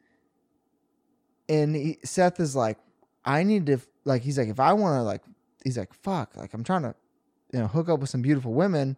[1.49, 2.79] and he, Seth is like
[3.25, 5.23] I need to like he's like if I want to like
[5.65, 6.95] he's like fuck like I'm trying to
[7.53, 8.97] you know hook up with some beautiful women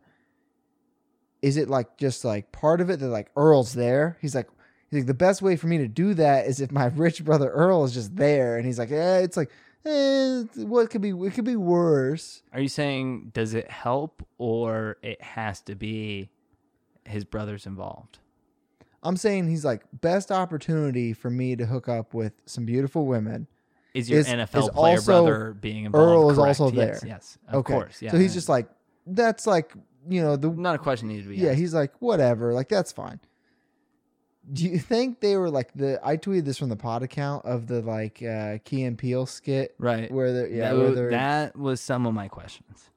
[1.40, 4.48] is it like just like part of it that like Earl's there he's like
[4.90, 7.48] he's like the best way for me to do that is if my rich brother
[7.50, 9.50] Earl is just there and he's like eh, it's like
[9.86, 14.96] eh, what could be it could be worse Are you saying does it help or
[15.02, 16.28] it has to be
[17.04, 18.18] his brothers involved?
[19.02, 23.46] I'm saying he's like best opportunity for me to hook up with some beautiful women.
[23.94, 26.06] Is your Is- NFL is player also- brother being involved?
[26.10, 26.60] Earl is Correct.
[26.60, 26.98] also there.
[27.04, 28.02] Yes, of course.
[28.02, 28.10] Yeah.
[28.12, 28.68] So he's just like
[29.06, 29.72] that's like
[30.08, 31.58] you know the not a question needed to be yeah asked.
[31.58, 33.18] he's like whatever like that's fine.
[34.52, 37.66] Do you think they were like the I tweeted this from the pod account of
[37.66, 40.10] the like uh Key and Peele skit right.
[40.10, 42.90] where they're yeah that, where they're that was some of my questions.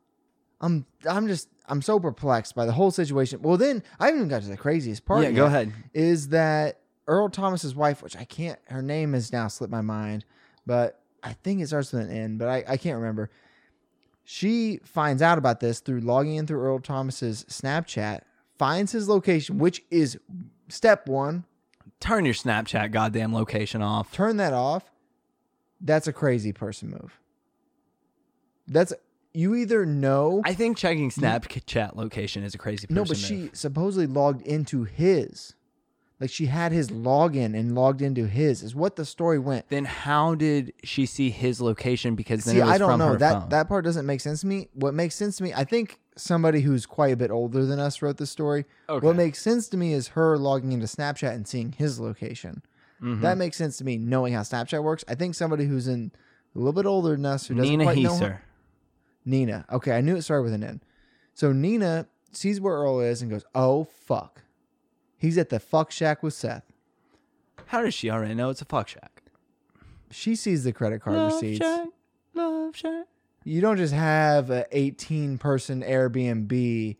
[0.62, 3.42] I'm I'm just I'm so perplexed by the whole situation.
[3.42, 5.24] Well then I haven't even got to the craziest part.
[5.24, 5.72] yeah, go ahead.
[5.94, 10.26] is that Earl Thomas's wife, which I can't, her name has now slipped my mind,
[10.66, 13.30] but I think it starts with an N, but I, I can't remember.
[14.24, 18.22] She finds out about this through logging in through Earl Thomas's Snapchat,
[18.58, 20.18] finds his location, which is
[20.74, 21.46] step one.
[22.00, 24.12] Turn your Snapchat goddamn location off.
[24.12, 24.84] Turn that off.
[25.80, 27.20] That's a crazy person move.
[28.68, 28.94] That's
[29.34, 33.20] you either know I think checking Snapchat location is a crazy person no, but move.
[33.20, 35.56] she supposedly logged into his,
[36.20, 38.64] like she had his login and logged into his.
[38.64, 39.68] Is what the story went.
[39.70, 42.16] Then how did she see his location?
[42.16, 43.50] Because then See, it was I don't from know her that phone.
[43.50, 44.70] that part doesn't make sense to me.
[44.74, 48.02] What makes sense to me, I think somebody who's quite a bit older than us
[48.02, 48.66] wrote this story.
[48.90, 49.06] Okay.
[49.06, 52.64] What makes sense to me is her logging into Snapchat and seeing his location.
[53.02, 53.22] Mm-hmm.
[53.22, 55.04] That makes sense to me, knowing how Snapchat works.
[55.08, 56.12] I think somebody who's in
[56.56, 58.20] a little bit older than us who doesn't Nina quite know Heiser.
[58.22, 58.44] her-
[59.26, 59.66] Nina.
[59.72, 60.82] Okay, I knew it started with an N.
[61.34, 64.42] So Nina sees where Earl is and goes, "Oh fuck,
[65.18, 66.64] he's at the fuck shack with Seth."
[67.68, 69.24] How does she already know it's a fuck shack?
[70.12, 71.60] She sees the credit card Love receipts.
[71.66, 71.88] shack,
[72.34, 73.06] love shack.
[73.44, 76.96] You don't just have a 18 person Airbnb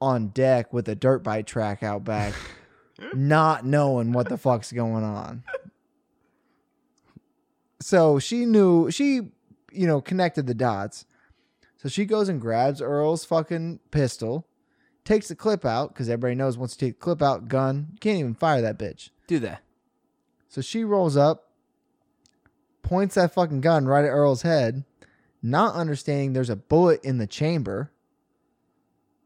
[0.00, 2.34] on deck with a dirt bike track out back,
[3.14, 5.42] not knowing what the fuck's going on.
[7.80, 9.20] So she knew, she,
[9.72, 11.06] you know, connected the dots.
[11.76, 14.46] So she goes and grabs Earl's fucking pistol,
[15.04, 17.98] takes the clip out, because everybody knows once you take the clip out, gun, you
[17.98, 19.10] can't even fire that bitch.
[19.26, 19.62] Do that.
[20.48, 21.50] So she rolls up,
[22.82, 24.84] points that fucking gun right at Earl's head,
[25.44, 27.92] not understanding there's a bullet in the chamber,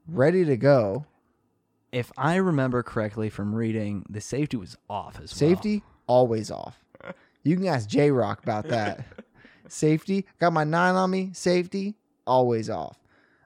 [0.06, 1.06] ready to go.
[1.92, 5.38] If I remember correctly from reading, the safety was off as well.
[5.38, 6.84] Safety always off.
[7.44, 9.04] You can ask J-Roc about that.
[9.68, 11.30] Safety, got my nine on me.
[11.32, 11.94] Safety
[12.26, 12.98] always off.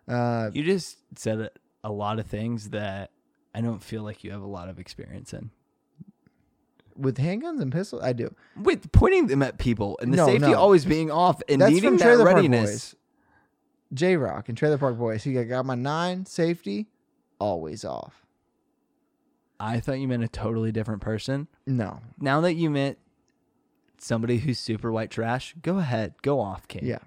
[0.08, 1.50] Uh, You just said a-
[1.85, 3.11] a lot of things that
[3.54, 5.50] I don't feel like you have a lot of experience in.
[6.96, 8.35] With handguns and pistols, I do.
[8.57, 10.55] With pointing them at people and the No, safety no.
[10.59, 12.70] always being off and That's needing from that Trailer Park readiness.
[12.70, 12.96] Boys.
[13.94, 15.24] J-Roc and Trailer Park Boys.
[15.24, 16.24] He got, got my nine.
[16.26, 16.87] Safety
[17.38, 18.26] always off.
[19.61, 21.46] I thought you meant a totally different person.
[21.66, 22.98] No, Now that you meant
[23.98, 26.85] somebody who's super white trash, go ahead, go off, King.
[26.85, 26.98] Yeah.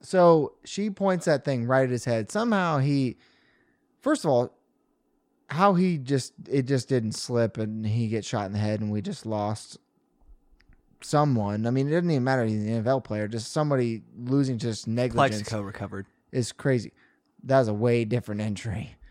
[0.00, 2.30] So she points that thing right at his head.
[2.32, 3.16] Somehow he,
[4.00, 4.52] first of all,
[5.50, 8.90] how he just it just didn't slip and he gets shot in the head and
[8.90, 9.78] we just lost
[11.02, 11.66] someone.
[11.66, 12.44] I mean, it doesn't even matter.
[12.44, 13.28] He's an NFL player.
[13.28, 16.06] Just somebody losing just negligence Plaxico recovered.
[16.32, 16.92] is crazy.
[17.44, 18.96] That was a way different entry.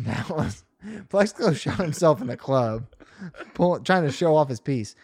[0.00, 0.64] That was
[1.08, 2.84] Plaxico shot himself in a club,
[3.54, 4.94] pull, trying to show off his piece.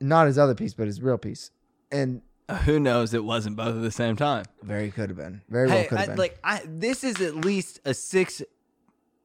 [0.00, 1.50] Not his other piece, but his real piece.
[1.92, 3.12] And uh, Who knows?
[3.14, 4.46] It wasn't both at the same time.
[4.62, 5.42] very could have been.
[5.50, 6.16] Very well Hey, could have been.
[6.16, 8.42] like I, this is at least a six,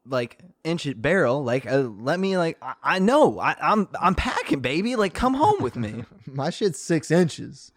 [0.05, 1.43] like inch barrel.
[1.43, 4.95] Like, uh, let me like I, I know I, I'm I'm packing, baby.
[4.95, 6.05] Like, come home with me.
[6.25, 7.71] My shit's six inches.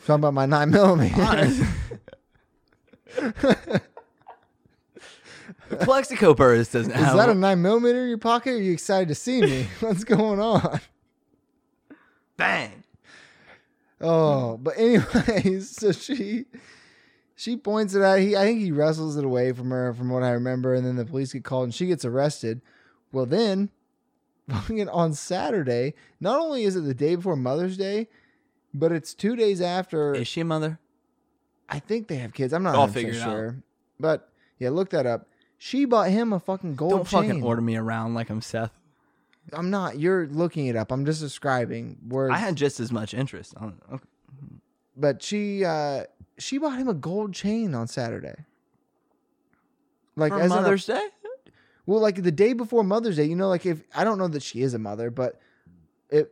[0.00, 1.66] Talking about my nine millimeter.
[5.80, 8.50] Plaxico Burress doesn't Is that a nine millimeter in your pocket?
[8.50, 9.66] Are you excited to see me?
[9.80, 10.80] What's going on?
[12.36, 12.84] bang?
[14.00, 16.44] Oh, but anyways, so she
[17.36, 18.18] she points it out.
[18.18, 20.96] He I think he wrestles it away from her, from what I remember, and then
[20.96, 22.62] the police get called and she gets arrested.
[23.12, 23.70] Well, then
[24.50, 28.08] fucking on Saturday, not only is it the day before Mother's Day,
[28.74, 30.14] but it's two days after.
[30.14, 30.80] Is she a mother?
[31.68, 32.52] I think they have kids.
[32.52, 33.30] I'm not I'll 100% figure it out.
[33.30, 33.56] sure,
[34.00, 35.28] but yeah, look that up.
[35.58, 37.22] She bought him a fucking gold Don't chain.
[37.28, 38.72] fucking order me around like I'm Seth.
[39.52, 39.98] I'm not.
[39.98, 40.90] You're looking it up.
[40.90, 42.34] I'm just describing words.
[42.34, 43.54] I had just as much interest.
[43.60, 44.04] Okay.
[44.96, 46.04] but she uh
[46.38, 48.34] she bought him a gold chain on Saturday.
[50.16, 51.08] Like For as an- Mother's Day?
[51.86, 53.24] well, like the day before Mother's Day.
[53.24, 55.40] You know, like if I don't know that she is a mother, but
[56.10, 56.30] it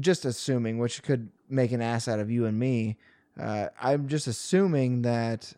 [0.00, 2.96] just assuming, which could make an ass out of you and me.
[3.38, 5.52] Uh, I'm just assuming that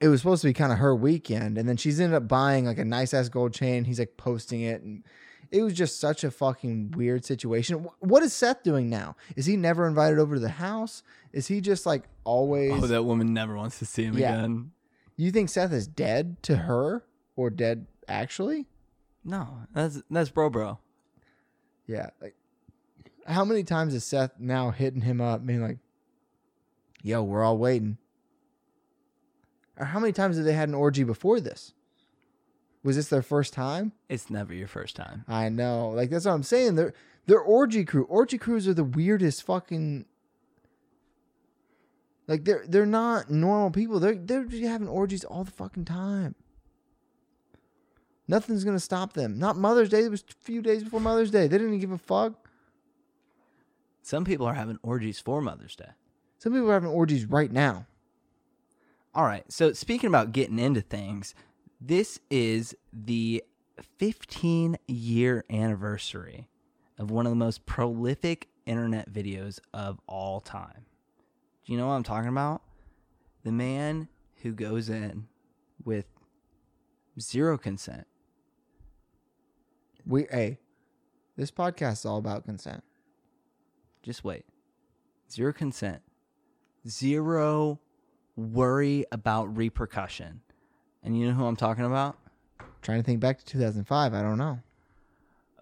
[0.00, 2.64] it was supposed to be kind of her weekend, and then she's ended up buying
[2.66, 3.84] like a nice ass gold chain.
[3.84, 5.04] He's like posting it, and
[5.50, 7.86] it was just such a fucking weird situation.
[8.00, 9.16] What is Seth doing now?
[9.36, 11.02] Is he never invited over to the house?
[11.32, 12.72] Is he just like always?
[12.74, 14.34] Oh, that woman never wants to see him Yeah.
[14.38, 14.72] again.
[15.16, 17.04] you think Seth is dead to her
[17.36, 18.66] or dead actually?
[19.24, 20.78] No, that's that's bro, bro.
[21.86, 22.10] Yeah.
[22.20, 22.34] Like,
[23.26, 25.78] how many times is Seth now hitting him up, being like,
[27.02, 27.98] "Yo, we're all waiting."
[29.76, 31.72] Or how many times have they had an orgy before this?
[32.82, 33.92] Was this their first time?
[34.08, 35.24] It's never your first time.
[35.28, 35.90] I know.
[35.90, 36.76] Like that's what I'm saying.
[36.76, 36.94] They're
[37.26, 38.04] they're orgy crew.
[38.04, 40.06] Orgy crews are the weirdest fucking.
[42.26, 44.00] Like they're they're not normal people.
[44.00, 46.34] They're they're just having orgies all the fucking time.
[48.28, 49.38] Nothing's gonna stop them.
[49.38, 50.04] Not Mother's Day.
[50.04, 51.48] It was a few days before Mother's Day.
[51.48, 52.48] They didn't even give a fuck.
[54.02, 55.90] Some people are having orgies for Mother's Day.
[56.38, 57.86] Some people are having orgies right now.
[59.14, 59.44] All right.
[59.52, 61.34] So speaking about getting into things,
[61.80, 63.44] this is the
[63.98, 66.48] 15 year anniversary
[66.98, 70.86] of one of the most prolific internet videos of all time.
[71.64, 72.62] Do you know what I'm talking about?
[73.44, 74.08] The man
[74.42, 75.28] who goes in
[75.84, 76.06] with
[77.20, 78.06] zero consent.
[80.04, 80.58] We hey,
[81.36, 82.82] this podcast is all about consent.
[84.02, 84.44] Just wait.
[85.30, 86.02] Zero consent.
[86.88, 87.78] Zero
[88.36, 90.40] worry about repercussion.
[91.02, 92.16] And you know who I'm talking about?
[92.80, 94.14] trying to think back to 2005.
[94.14, 94.58] I don't know.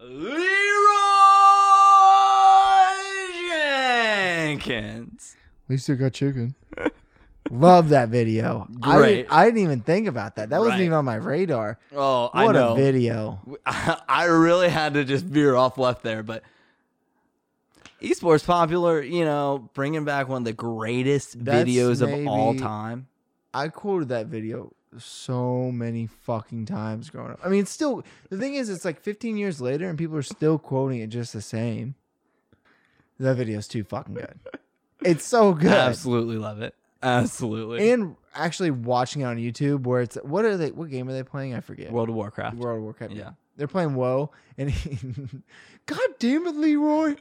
[0.00, 0.46] Leroy
[3.48, 5.36] Jenkins.
[5.68, 6.54] Least still got chicken.
[7.50, 8.66] Love that video.
[8.82, 9.14] I Great.
[9.16, 10.50] didn't, I didn't even think about that.
[10.50, 10.82] That wasn't Right.
[10.82, 11.78] even on my radar.
[11.94, 12.72] Oh, I What know.
[12.72, 13.40] a video.
[13.66, 16.42] I really had to just veer off left there, but
[18.02, 22.62] esports popular, you know, bringing back one of the greatest That's videos of all maybe-
[22.62, 23.06] time.
[23.54, 27.40] I quoted that video so many fucking times growing up.
[27.44, 30.22] I mean, it's still the thing is, it's like 15 years later, and people are
[30.22, 31.94] still quoting it just the same.
[33.18, 34.38] That video's too fucking good.
[35.02, 35.72] It's so good.
[35.72, 36.74] I Absolutely love it.
[37.02, 37.90] Absolutely.
[37.90, 40.70] And actually watching it on YouTube, where it's what are they?
[40.70, 41.54] What game are they playing?
[41.54, 41.92] I forget.
[41.92, 42.56] World of Warcraft.
[42.56, 43.14] World of Warcraft.
[43.14, 43.30] Yeah.
[43.56, 44.98] They're playing WoW, and he,
[45.86, 47.14] God damn it, Leroy.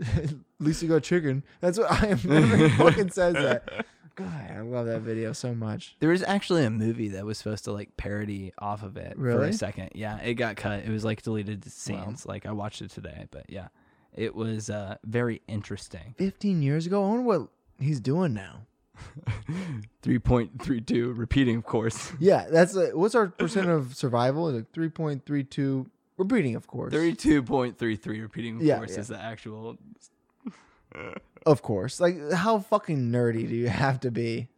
[0.16, 1.42] At least you got chicken.
[1.60, 2.18] That's what I am.
[2.18, 3.86] Fucking says that.
[4.14, 5.96] God, I love that video so much.
[6.00, 9.20] There was actually a movie that was supposed to like parody off of it for
[9.22, 9.48] Really?
[9.50, 9.90] a second.
[9.94, 10.80] Yeah, it got cut.
[10.84, 12.26] It was like deleted scenes.
[12.26, 13.68] Like I watched it today, but yeah,
[14.14, 16.14] it was uh, very interesting.
[16.18, 17.04] 15 years ago.
[17.04, 17.48] I wonder what
[17.78, 18.66] he's doing now.
[20.02, 22.12] Three point three two, repeating, of course.
[22.20, 24.48] Yeah, that's uh, what's our percent of survival?
[24.48, 25.86] Is it 3.32?
[26.16, 26.92] We're breeding, of course.
[26.92, 29.00] Thirty-two point three three, repeating, of Yeah, course, yeah.
[29.00, 29.76] is the actual.
[31.46, 32.00] Of course.
[32.00, 34.48] Like, how fucking nerdy do you have to be?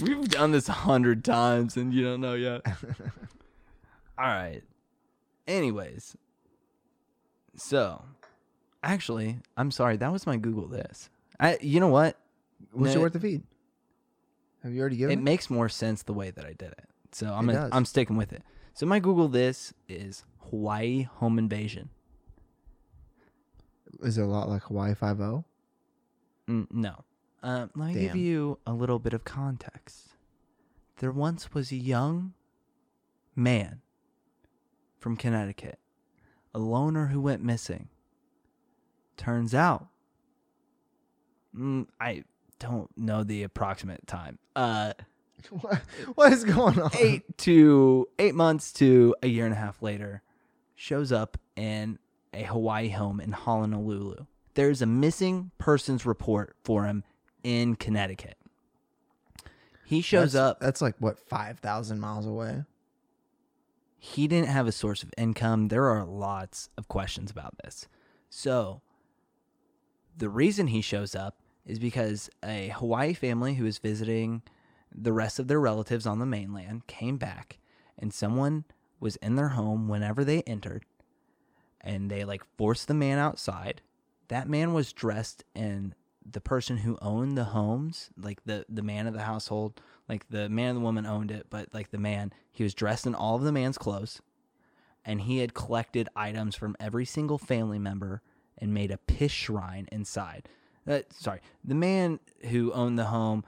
[0.00, 2.62] We've done this a hundred times, and you don't know yet.
[4.18, 4.62] All right.
[5.48, 6.16] Anyways,
[7.56, 8.04] so
[8.82, 9.96] actually, I'm sorry.
[9.96, 10.68] That was my Google.
[10.68, 11.10] This.
[11.40, 11.58] I.
[11.60, 12.16] You know what?
[12.72, 13.42] What's No, your worth to feed?
[14.62, 15.24] Have you already given it it?
[15.24, 16.84] makes more sense the way that I did it.
[17.12, 17.68] So I'm It gonna.
[17.72, 18.42] I'm sticking with it.
[18.74, 21.88] So my Google this is Hawaii home invasion.
[24.02, 25.44] Is it a lot like Hawaii Five O?
[26.48, 27.04] Mm, no.
[27.42, 30.08] Uh, let me give you a little bit of context.
[30.98, 32.32] There once was a young
[33.36, 33.80] man
[34.98, 35.78] from Connecticut,
[36.54, 37.88] a loner who went missing.
[39.16, 39.86] Turns out,
[41.56, 42.24] mm, I
[42.58, 44.38] don't know the approximate time.
[44.56, 44.92] Uh,
[45.50, 45.80] What,
[46.16, 46.90] what is going on?
[46.98, 50.22] eight to eight months to a year and a half later,
[50.74, 52.00] shows up in
[52.34, 54.26] a Hawaii home in Honolulu.
[54.58, 57.04] There's a missing persons report for him
[57.44, 58.36] in Connecticut.
[59.84, 60.58] He shows That's- up.
[60.58, 62.64] That's like what five thousand miles away.
[63.98, 65.68] He didn't have a source of income.
[65.68, 67.86] There are lots of questions about this.
[68.30, 68.82] So,
[70.16, 74.42] the reason he shows up is because a Hawaii family who was visiting
[74.92, 77.58] the rest of their relatives on the mainland came back
[77.96, 78.64] and someone
[78.98, 80.84] was in their home whenever they entered
[81.80, 83.82] and they like forced the man outside.
[84.28, 85.94] That man was dressed in
[86.30, 90.48] the person who owned the homes, like the the man of the household, like the
[90.48, 93.36] man and the woman owned it, but like the man, he was dressed in all
[93.36, 94.20] of the man's clothes.
[95.04, 98.20] and he had collected items from every single family member
[98.58, 100.46] and made a piss shrine inside.
[100.86, 102.20] Uh, sorry, the man
[102.50, 103.42] who owned the home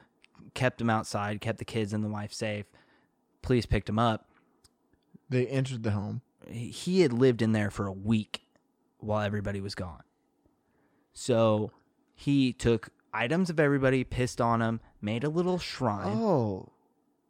[0.55, 2.65] kept him outside, kept the kids and the wife safe.
[3.43, 4.31] Police picked him up.
[5.29, 6.23] They entered the home.
[6.49, 8.47] He- He had lived in there for a week
[8.99, 10.03] while everybody was gone.
[11.13, 11.73] So
[12.15, 16.17] he took items of everybody, pissed on them, made a little shrine.
[16.19, 16.69] Oh,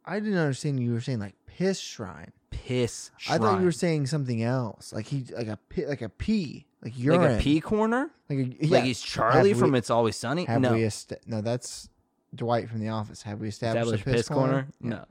[0.05, 2.31] I didn't understand you were saying like piss shrine.
[2.49, 3.39] Piss shrine.
[3.39, 6.65] I thought you were saying something else, like he like a pi- like a pee,
[6.83, 8.11] like urine, like a pee corner?
[8.29, 10.45] like, a, Like he's Charlie Have from we- It's Always Sunny?
[10.45, 10.73] Have no.
[10.73, 11.89] we est- no, that's
[12.35, 13.21] Dwight from The Office.
[13.23, 14.67] Have we established, Established a piss, corner?
[14.81, 14.89] Yeah.
[14.89, 15.05] No.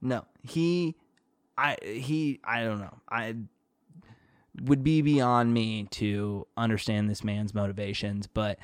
[0.00, 0.24] No.
[0.42, 0.94] He
[1.58, 2.96] I he I don't know.
[3.08, 3.34] I
[4.60, 8.58] would be beyond me to understand this man's motivations, but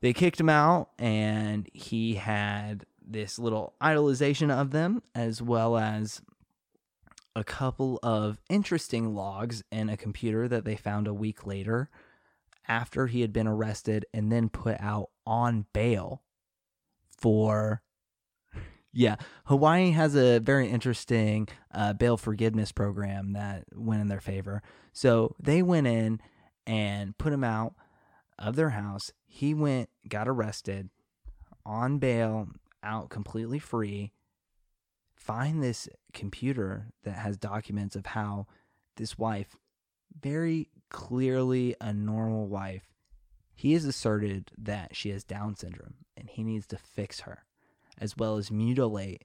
[0.00, 6.20] they kicked him out and he had this little idolization of them as well as
[7.34, 11.88] a couple of interesting logs in a computer that they found a week later
[12.66, 16.22] after he had been arrested and then put out on bail
[17.08, 17.82] for
[18.98, 24.62] yeah hawaii has a very interesting uh, bail forgiveness program that went in their favor.
[24.92, 26.20] So they went in
[26.66, 27.74] and put him out
[28.38, 29.12] of their house.
[29.26, 30.90] He went got arrested
[31.64, 32.48] on bail
[32.82, 34.12] out completely free.
[35.14, 38.46] Find this computer that has documents of how
[38.96, 39.56] this wife
[40.20, 42.88] very clearly a normal wife
[43.54, 47.44] he has asserted that she has down syndrome and he needs to fix her
[48.00, 49.24] as well as mutilate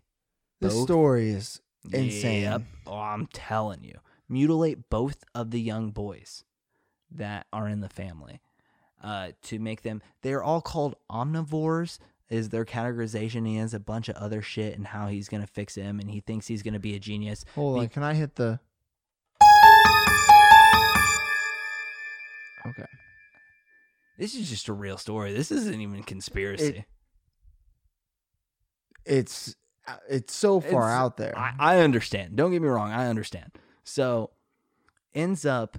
[0.61, 1.61] This both- story is
[1.91, 2.43] insane.
[2.43, 2.61] Yep.
[2.87, 3.95] Oh, I'm telling you.
[4.29, 6.43] Mutilate both of the young boys
[7.11, 8.41] that are in the family
[9.03, 10.01] uh, to make them.
[10.21, 11.99] They're all called omnivores.
[12.29, 13.45] Is their categorization?
[13.45, 16.19] He has a bunch of other shit and how he's gonna fix him, and he
[16.21, 17.45] thinks he's gonna be a genius.
[17.53, 18.59] Hold Be- on, can I hit the?
[22.65, 22.85] Okay.
[24.17, 25.33] This is just a real story.
[25.33, 26.85] This isn't even conspiracy.
[29.05, 29.55] It's
[29.87, 31.37] uh, it's so far It's- out there.
[31.37, 32.35] I, I understand.
[32.35, 32.91] Don't get me wrong.
[32.91, 33.51] I understand.
[33.83, 34.31] So,
[35.13, 35.77] ends up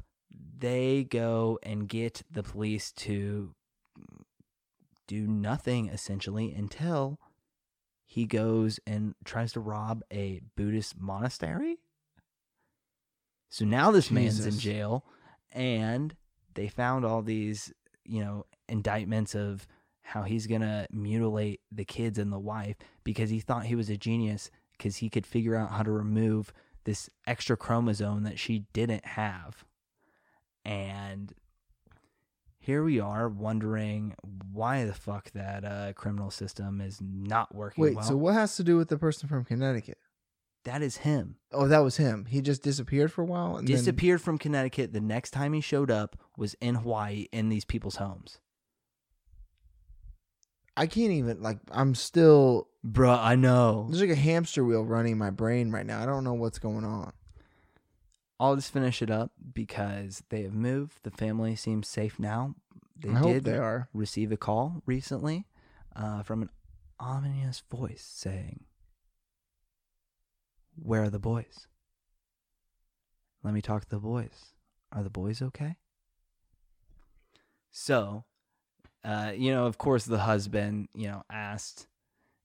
[0.57, 3.55] they go and get the police to
[5.07, 7.18] do nothing essentially until
[8.07, 11.79] he goes and tries to rob a Buddhist monastery.
[13.51, 15.05] So now this man's in jail,
[15.53, 16.14] and
[16.55, 17.72] they found all these,
[18.05, 19.66] you know, indictments of
[20.05, 23.96] how he's gonna mutilate the kids and the wife because he thought he was a
[23.96, 26.52] genius because he could figure out how to remove
[26.84, 29.64] this extra chromosome that she didn't have.
[30.64, 31.32] And
[32.59, 34.14] here we are wondering
[34.52, 38.05] why the fuck that uh, criminal system is not working Wait, well.
[38.05, 39.98] so what has to do with the person from Connecticut?
[40.64, 41.36] that is him.
[41.52, 42.24] Oh, that was him.
[42.24, 44.92] He just disappeared for a while and then- Disappeared from Connecticut.
[44.94, 48.38] The next time he showed up was in Hawaii in these people's homes.
[50.77, 51.59] I can't even like.
[51.70, 52.68] I'm still.
[52.87, 53.87] Bruh, I know.
[53.89, 56.03] There's like a hamster wheel running my brain right now.
[56.03, 57.12] I don't know what's going on.
[58.39, 60.99] I'll just finish it up because they have moved.
[61.03, 62.57] The family seems safe now.
[62.99, 63.89] They I hope did they are.
[63.95, 65.47] receive a call recently
[65.97, 66.51] uh, from an
[66.99, 68.64] ominous voice saying,
[70.77, 71.68] Where are the boys?
[73.43, 74.53] Let me talk to the boys.
[74.93, 75.77] Are the boys okay?
[77.70, 78.25] So,
[79.05, 81.86] uh, you know, of course, the husband, you know, asked,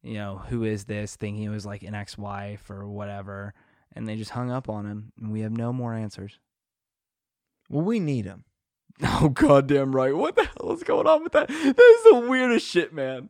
[0.03, 1.16] you know, who is this?
[1.16, 3.53] Thinking it was like an ex wife or whatever.
[3.95, 5.14] And they just hung up on him.
[5.20, 6.39] And we have no more answers.
[7.70, 8.43] Well, we need him.
[9.01, 10.14] Oh goddamn right!
[10.14, 11.47] What the hell is going on with that?
[11.47, 13.30] That is the weirdest shit, man.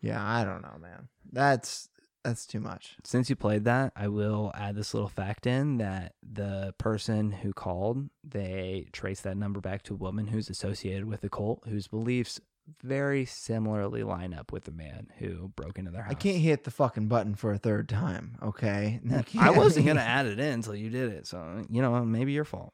[0.00, 1.08] Yeah, I don't know, man.
[1.32, 1.88] That's
[2.24, 2.96] that's too much.
[3.04, 7.52] Since you played that, I will add this little fact in that the person who
[7.52, 11.88] called, they traced that number back to a woman who's associated with the cult, whose
[11.88, 12.40] beliefs
[12.82, 16.12] very similarly line up with the man who broke into their house.
[16.12, 18.36] I can't hit the fucking button for a third time.
[18.42, 22.04] Okay, You I wasn't gonna add it in until you did it, so you know
[22.04, 22.72] maybe your fault.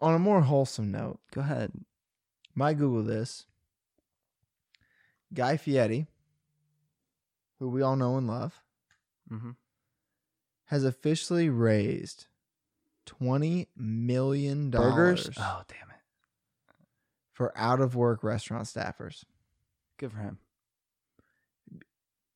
[0.00, 1.72] On a more wholesome note, Go ahead.
[2.54, 3.46] my Google this.
[5.32, 6.06] Guy Fieri,
[7.62, 8.60] who we all know and love,
[9.32, 9.50] Mm-hmm.
[10.66, 12.26] has officially raised
[13.06, 15.30] twenty million dollars.
[15.38, 16.76] Oh damn it!
[17.32, 19.24] for out of work restaurant staffers.
[19.98, 20.38] Good for him.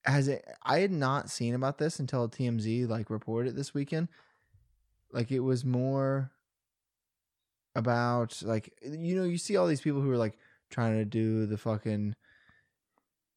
[0.04, 0.44] Has it?
[0.62, 4.08] I had not seen about this until TMZ like reported it this weekend.
[5.12, 6.30] Like it was more
[7.74, 10.38] about like you know you see all these people who are like
[10.70, 12.14] trying to do the fucking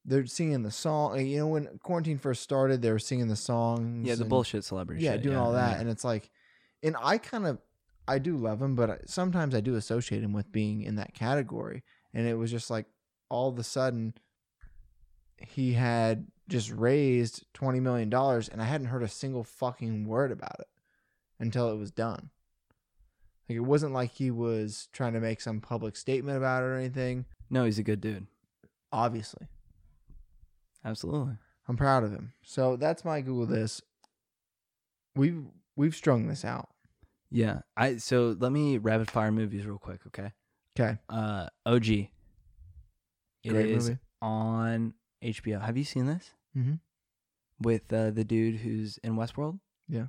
[0.10, 1.26] they're singing the song.
[1.26, 4.07] You know, when quarantine first started, they were singing the songs.
[4.07, 5.03] Yeah, the and- bullshit celebrity.
[5.03, 5.80] Yeah, shit, doing all that, yeah.
[5.80, 6.30] and it's like,
[6.84, 7.60] and I kind of,
[8.07, 11.84] I do love him, but sometimes I do associate him with being in that category.
[12.14, 12.88] And it was just like
[13.30, 14.16] all of a sudden,
[15.38, 20.32] he had just raised twenty million dollars, and I hadn't heard a single fucking word
[20.32, 20.68] about it
[21.39, 22.32] until it was done.
[23.47, 26.76] Like it wasn't like he was trying to make some public statement about it or
[26.76, 27.26] anything.
[27.49, 28.28] No, he's a good dude.
[28.91, 29.47] Obviously,
[30.84, 31.36] Absolutely.
[31.68, 32.34] I'm proud of him.
[32.44, 33.82] So that's my Google this.
[35.16, 35.44] We've
[35.76, 36.70] we've strung this out.
[37.32, 37.62] Yeah.
[37.78, 40.32] I so let me rapid fire movies real quick, okay?
[40.80, 41.88] Okay, Uh OG.
[41.88, 42.10] It
[43.44, 43.98] is great movie.
[44.22, 45.62] on HBO.
[45.62, 46.32] Have you seen this?
[46.58, 46.74] Mm-hmm.
[47.62, 49.60] With uh, the dude who's in Westworld?
[49.88, 50.08] Yeah.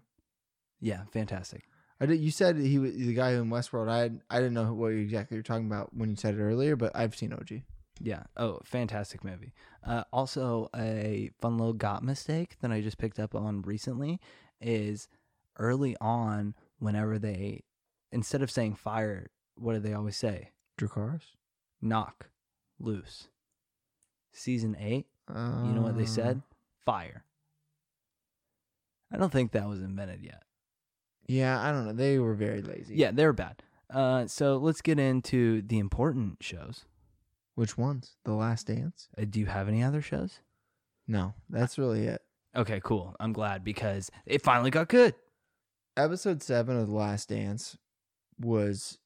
[0.80, 1.64] Yeah, fantastic.
[2.00, 2.20] I did.
[2.20, 3.90] You said he was the guy in Westworld.
[3.90, 6.92] I I didn't know what exactly you're talking about when you said it earlier, but
[6.94, 7.62] I've seen OG.
[8.02, 8.22] Yeah.
[8.36, 9.52] Oh, fantastic movie.
[9.86, 14.18] Uh, also, a fun little got mistake that I just picked up on recently
[14.60, 15.08] is
[15.58, 17.64] early on, whenever they,
[18.10, 20.50] instead of saying fire, what do they always say?
[20.78, 21.34] Dracarys.
[21.82, 22.30] Knock
[22.78, 23.28] loose.
[24.32, 26.40] Season eight, Uh, you know what they said?
[26.84, 27.24] Fire.
[29.12, 30.44] I don't think that was invented yet.
[31.26, 31.92] Yeah, I don't know.
[31.92, 32.94] They were very lazy.
[32.96, 33.62] Yeah, they were bad.
[33.92, 36.84] Uh, so let's get into the important shows.
[37.54, 38.16] Which ones?
[38.24, 39.08] The Last Dance.
[39.18, 40.40] Uh, do you have any other shows?
[41.06, 42.22] No, that's really it.
[42.56, 43.14] Okay, cool.
[43.20, 45.14] I'm glad because it finally got good.
[45.96, 47.76] Episode seven of The Last Dance
[48.38, 48.98] was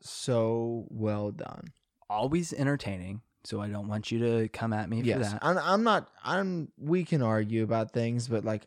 [0.00, 1.72] so well done.
[2.08, 3.22] Always entertaining.
[3.44, 5.38] So I don't want you to come at me for that.
[5.40, 6.10] I'm, I'm not.
[6.24, 6.68] I'm.
[6.78, 8.66] We can argue about things, but like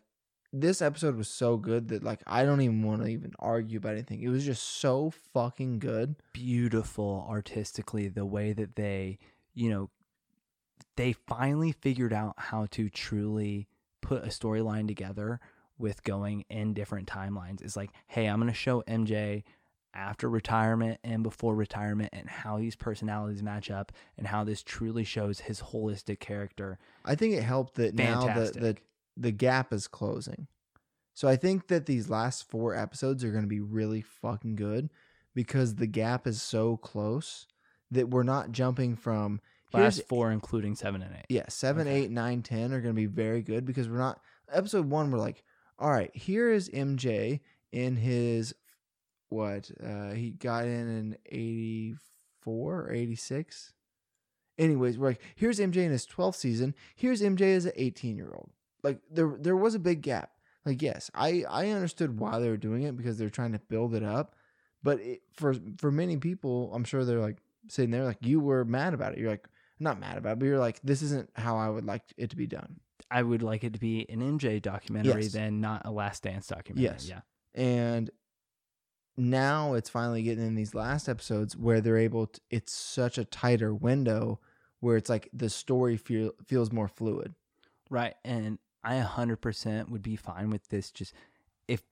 [0.52, 3.92] this episode was so good that like I don't even want to even argue about
[3.92, 4.22] anything.
[4.22, 6.16] It was just so fucking good.
[6.32, 9.18] Beautiful artistically, the way that they,
[9.54, 9.90] you know,
[10.96, 13.68] they finally figured out how to truly
[14.00, 15.40] put a storyline together
[15.78, 17.62] with going in different timelines.
[17.62, 19.44] It's like, hey, I'm going to show MJ
[19.94, 25.04] after retirement and before retirement and how these personalities match up and how this truly
[25.04, 26.78] shows his holistic character.
[27.04, 28.84] I think it helped that now the, the Fantastic.
[29.20, 30.46] The gap is closing.
[31.14, 34.90] So I think that these last four episodes are going to be really fucking good
[35.34, 37.46] because the gap is so close
[37.90, 39.40] that we're not jumping from
[39.72, 41.26] Last four, including seven and eight.
[41.28, 42.02] yeah seven, Okay.
[42.02, 44.20] eight, nine, ten are going to be very good because we're not
[44.52, 45.10] episode one.
[45.12, 45.44] We're like,
[45.78, 47.38] all right, here is MJ
[47.70, 48.52] in his
[49.28, 51.94] what uh he got in in eighty
[52.40, 53.72] four or eighty six.
[54.58, 56.74] Anyways, we're like, here's MJ in his 12th season.
[56.96, 58.50] Here's MJ as an 18 year old.
[58.82, 60.30] Like there there was a big gap.
[60.64, 63.94] Like yes, I I understood why they were doing it because they're trying to build
[63.94, 64.34] it up,
[64.82, 68.64] but it, for for many people, I'm sure they're like sitting there like you were
[68.64, 69.18] mad about it.
[69.18, 69.46] You're like
[69.78, 72.36] not mad about it, but you're like this isn't how I would like it to
[72.36, 72.80] be done.
[73.10, 75.32] I would like it to be an MJ documentary Yes.
[75.32, 76.84] than not a Last Dance documentary.
[76.92, 77.08] Yes.
[77.08, 77.20] Yeah.
[77.54, 78.10] and
[79.16, 83.24] now it's finally getting in these last episodes where they're able to it's such a
[83.24, 84.40] tighter window
[84.80, 87.34] where it's like the story feel, feels more fluid
[87.90, 88.14] Right.
[88.24, 91.12] And I 100% would be fine with this just
[91.68, 91.82] if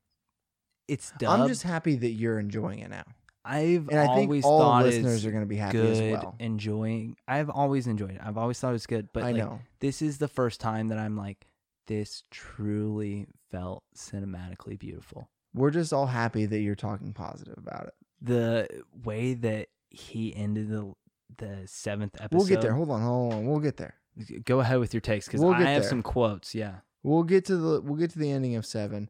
[0.89, 1.43] it's dubbed.
[1.43, 3.05] i'm just happy that you're enjoying it now
[3.45, 6.22] I've and i think always all thought listeners are going to be happy good, as
[6.22, 7.16] well enjoying.
[7.26, 8.20] I've always enjoyed it.
[8.22, 9.09] I've always thought it was good.
[9.12, 11.47] But i like, know this is the first time that I'm like,
[11.86, 15.30] this truly felt cinematically beautiful.
[15.55, 18.68] we're just all happy that you're talking positive about it The
[19.05, 20.93] way that he ended the
[21.39, 22.36] the seventh episode.
[22.36, 23.95] we'll get there hold on hold on we'll get there
[24.44, 25.88] Go ahead with your takes because We'll I have there.
[25.90, 26.54] some quotes.
[26.54, 26.76] Yeah.
[27.02, 29.08] we'll get to the we'll get to the ending of seven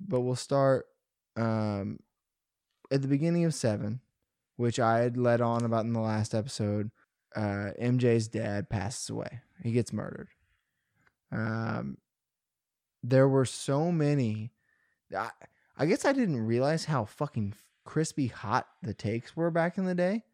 [0.00, 0.86] but we'll start
[1.36, 1.98] um
[2.90, 4.00] at the beginning of seven
[4.56, 6.90] which i had led on about in the last episode
[7.36, 10.28] uh mj's dad passes away he gets murdered
[11.30, 11.96] um
[13.02, 14.50] there were so many
[15.16, 15.30] i,
[15.76, 17.54] I guess i didn't realize how fucking
[17.84, 20.24] crispy hot the takes were back in the day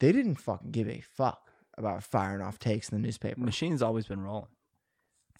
[0.00, 4.06] they didn't fucking give a fuck about firing off takes in the newspaper Machine's always
[4.06, 4.48] been rolling.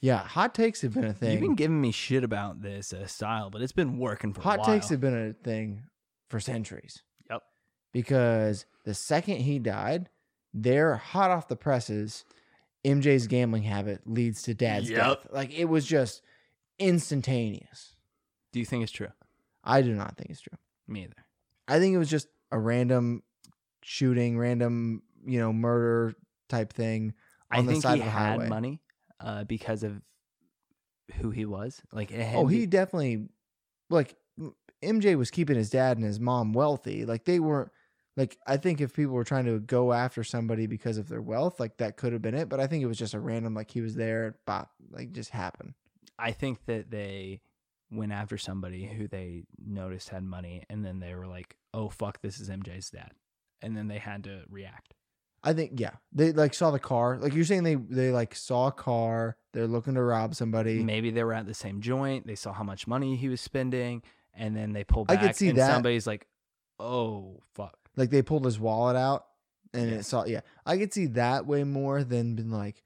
[0.00, 1.32] yeah, hot takes have been a thing.
[1.32, 4.44] You've been giving me shit about this uh, style, but it's been working for a
[4.44, 5.82] hot takes have been a thing
[6.28, 7.02] for centuries.
[7.28, 7.42] Yep.
[7.92, 10.08] Because the second he died,
[10.54, 12.24] they're hot off the presses.
[12.84, 14.98] MJ's gambling habit leads to dad's Yep.
[15.22, 15.26] death.
[15.32, 16.22] Like it was just
[16.78, 17.94] instantaneous.
[18.52, 19.08] Do you think it's true?
[19.62, 20.56] I do not think it's true.
[20.88, 21.14] Me either.
[21.68, 23.22] I think it was just a random
[23.82, 26.14] shooting, random, you know, murder
[26.48, 27.14] type thing
[27.52, 28.48] on I the think side he of the had highway.
[28.48, 28.80] money
[29.20, 30.00] uh, because of
[31.20, 31.82] who he was.
[31.92, 33.28] Like, it had Oh, he be- definitely
[33.88, 34.16] like
[34.82, 37.04] MJ was keeping his dad and his mom wealthy.
[37.04, 37.70] Like they weren't
[38.16, 41.60] Like I think if people were trying to go after somebody because of their wealth,
[41.60, 42.48] like that could have been it.
[42.48, 45.30] But I think it was just a random, like he was there, bop, like just
[45.30, 45.74] happened.
[46.18, 47.40] I think that they
[47.90, 52.20] went after somebody who they noticed had money, and then they were like, "Oh fuck,
[52.22, 53.12] this is MJ's dad,"
[53.62, 54.94] and then they had to react.
[55.42, 57.16] I think yeah, they like saw the car.
[57.18, 59.36] Like you're saying, they they like saw a car.
[59.52, 60.82] They're looking to rob somebody.
[60.82, 62.26] Maybe they were at the same joint.
[62.26, 64.02] They saw how much money he was spending,
[64.34, 65.24] and then they pulled I back.
[65.26, 65.72] could see and that.
[65.72, 66.26] somebody's like,
[66.78, 69.26] "Oh fuck." Like they pulled his wallet out
[69.72, 69.96] and Yeah.
[69.96, 70.24] it saw.
[70.26, 72.82] Yeah, I could see that way more than been like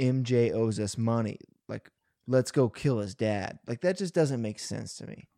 [0.00, 1.38] MJ owes us money.
[1.68, 1.90] Like
[2.26, 3.58] let's go kill his dad.
[3.66, 5.28] Like that just doesn't make sense to me.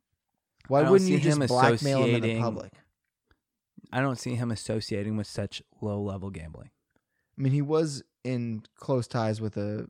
[0.68, 2.72] Why I don't wouldn't you see just him blackmail him in the associating- public?
[3.92, 6.70] I don't see him associating with such low level gambling.
[7.38, 9.88] I mean, he was in close ties with a.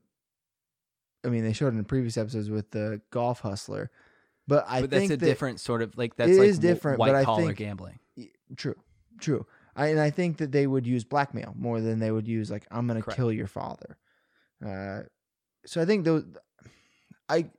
[1.25, 3.91] I mean, they showed in previous episodes with the golf hustler,
[4.47, 6.59] but I but think that's a that, different sort of like that's It like is
[6.59, 7.99] different, but white I collar think- gambling.
[8.57, 8.77] True,
[9.19, 9.47] true.
[9.77, 12.67] I, and I think that they would use blackmail more than they would use like
[12.71, 13.97] I'm going to kill your father.
[14.65, 15.03] Uh,
[15.67, 16.25] so I think those.
[17.29, 17.51] I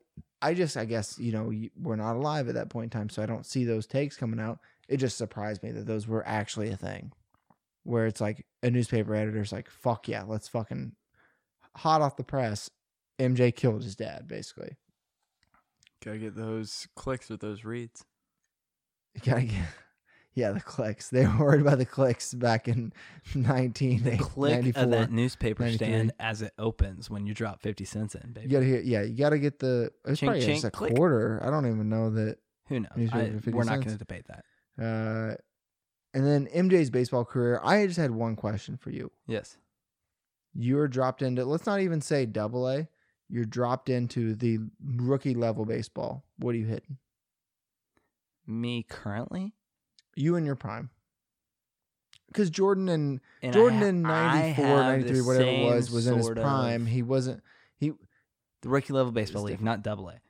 [0.42, 3.22] I just I guess you know we're not alive at that point in time, so
[3.22, 4.60] I don't see those takes coming out.
[4.88, 7.12] It just surprised me that those were actually a thing,
[7.84, 10.94] where it's like a newspaper editor's like, "Fuck yeah, let's fucking
[11.76, 12.70] hot off the press."
[13.20, 14.78] MJ killed his dad, basically.
[16.04, 18.06] Gotta get those clicks with those reads.
[19.14, 19.66] You gotta get,
[20.34, 21.10] yeah, the clicks.
[21.10, 22.94] They were worried about the clicks back in
[23.36, 28.16] nineteen The click of that newspaper stand as it opens when you drop fifty cents
[28.16, 28.48] in, baby.
[28.48, 29.92] You gotta hear, yeah, you gotta get the.
[30.06, 30.96] It's Chink, probably just a click.
[30.96, 31.42] quarter.
[31.44, 32.38] I don't even know that.
[32.68, 33.10] Who knows?
[33.12, 34.46] I- 50 we're not going to debate that.
[34.80, 35.36] Uh,
[36.14, 37.60] and then MJ's baseball career.
[37.64, 39.12] I just had one question for you.
[39.28, 39.58] Yes.
[40.54, 41.46] You're dropped into.
[41.46, 42.88] Let's not even say Double A.
[43.28, 46.24] You're dropped into the rookie level baseball.
[46.38, 46.98] What are you hitting?
[48.48, 49.54] Me currently,
[50.20, 50.90] You in your prime.
[52.28, 56.18] Because Jordan and and Jordan I, in I 94, 93, whatever it was, was in
[56.18, 56.86] his prime.
[56.86, 57.42] He wasn't.
[57.78, 57.94] He
[58.62, 59.66] the rookie level baseball league, different.
[59.66, 60.22] not double A.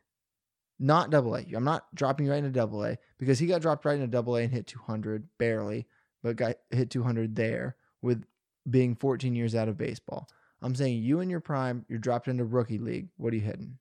[0.79, 1.45] not double A.
[1.53, 4.37] I'm not dropping you right into double A because he got dropped right into double
[4.37, 5.87] A and hit 200 barely,
[6.23, 8.23] but got hit 200 there with
[8.69, 10.29] being 14 years out of baseball.
[10.61, 13.07] I'm saying you in your prime, you're dropped into rookie league.
[13.17, 13.77] What are you hitting?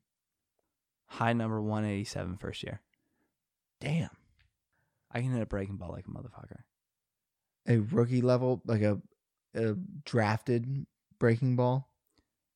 [1.06, 2.80] High number 187 first year.
[3.80, 4.10] Damn.
[5.12, 6.60] I can hit a breaking ball like a motherfucker.
[7.66, 9.00] A rookie level, like a,
[9.54, 10.86] a drafted
[11.18, 11.88] breaking ball.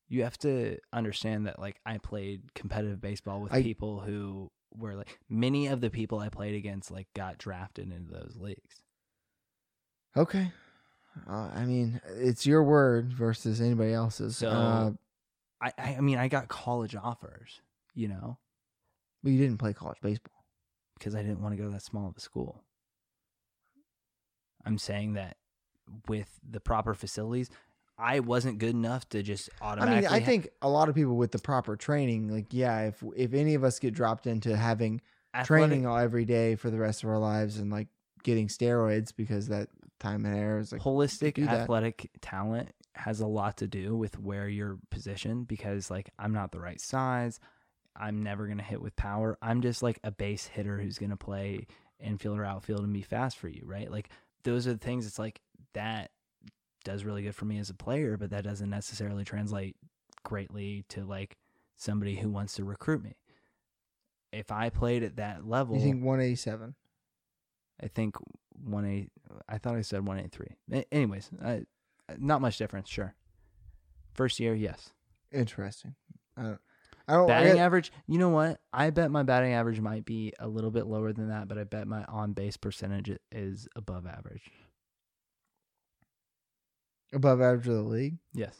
[0.09, 4.95] You have to understand that like I played competitive baseball with I- people who were
[4.95, 8.83] like many of the people I played against like got drafted into those leagues.
[10.17, 10.51] Okay.
[11.29, 14.39] Uh, I mean, it's your word versus anybody else's.
[14.39, 14.91] So uh,
[15.61, 17.61] I, I I mean I got college offers,
[17.95, 18.39] you know,
[19.23, 20.42] but you didn't play college baseball.
[21.03, 22.63] Because I didn't want to go to that small of a school.
[24.65, 25.37] I'm saying that
[26.07, 27.51] with the proper facilities,
[27.99, 30.07] I wasn't good enough to just automatically.
[30.07, 32.83] I mean, I ha- think a lot of people with the proper training, like, yeah,
[32.83, 35.01] if if any of us get dropped into having
[35.35, 37.89] athletic- training all every day for the rest of our lives and like
[38.23, 41.63] getting steroids because that time and air is like holistic do that.
[41.63, 46.53] athletic talent has a lot to do with where you're positioned because like I'm not
[46.53, 47.41] the right size.
[47.97, 49.39] I'm never going to hit with power.
[49.43, 51.67] I'm just like a base hitter who's going to play
[52.01, 53.91] infield or outfield and be fast for you, right?
[53.91, 54.09] Like
[54.45, 55.41] those are the things it's like
[55.75, 56.11] that
[56.85, 59.77] does really good for me as a player, but that doesn't necessarily translate
[60.25, 61.37] greatly to like
[61.77, 63.17] somebody who wants to recruit me.
[64.33, 66.75] If I played at that level, you think 187.
[67.83, 68.17] I think
[68.65, 69.11] one eight.
[69.49, 70.57] I thought I said one eight three.
[70.91, 71.63] Anyways, I,
[72.19, 72.89] not much difference.
[72.89, 73.15] Sure.
[74.15, 74.91] First year, yes.
[75.31, 75.95] Interesting.
[76.37, 76.55] Uh,
[77.09, 77.27] I don't.
[77.29, 77.37] Don't.
[77.37, 77.93] I Batting average.
[78.07, 78.61] You know what?
[78.73, 81.65] I bet my batting average might be a little bit lower than that, but I
[81.65, 84.51] bet my on base percentage is above average.
[87.13, 88.17] above average of the league.
[88.33, 88.57] Yes,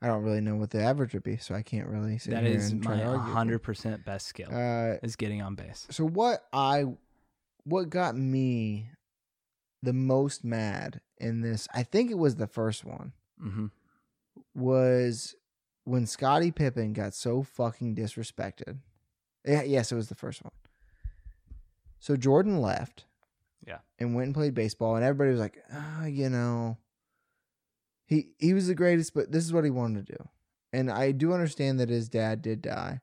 [0.00, 2.44] I don't really know what the average would be, so I can't really sit that
[2.44, 5.86] is my hundred percent best skill Uh, is getting on base.
[5.90, 6.84] so what I,
[7.64, 8.90] what got me,
[9.82, 13.12] the most mad in this, I think it was the first one.
[13.44, 13.66] Mm-hmm.
[14.54, 15.34] was
[15.88, 18.78] when Scottie Pippen got so fucking disrespected.
[19.44, 20.52] Yeah, yes, it was the first one.
[21.98, 23.06] So Jordan left.
[23.66, 23.78] Yeah.
[23.98, 26.78] And went and played baseball, and everybody was like, ah, you know,
[28.06, 30.28] he he was the greatest, but this is what he wanted to do.
[30.72, 33.00] And I do understand that his dad did die,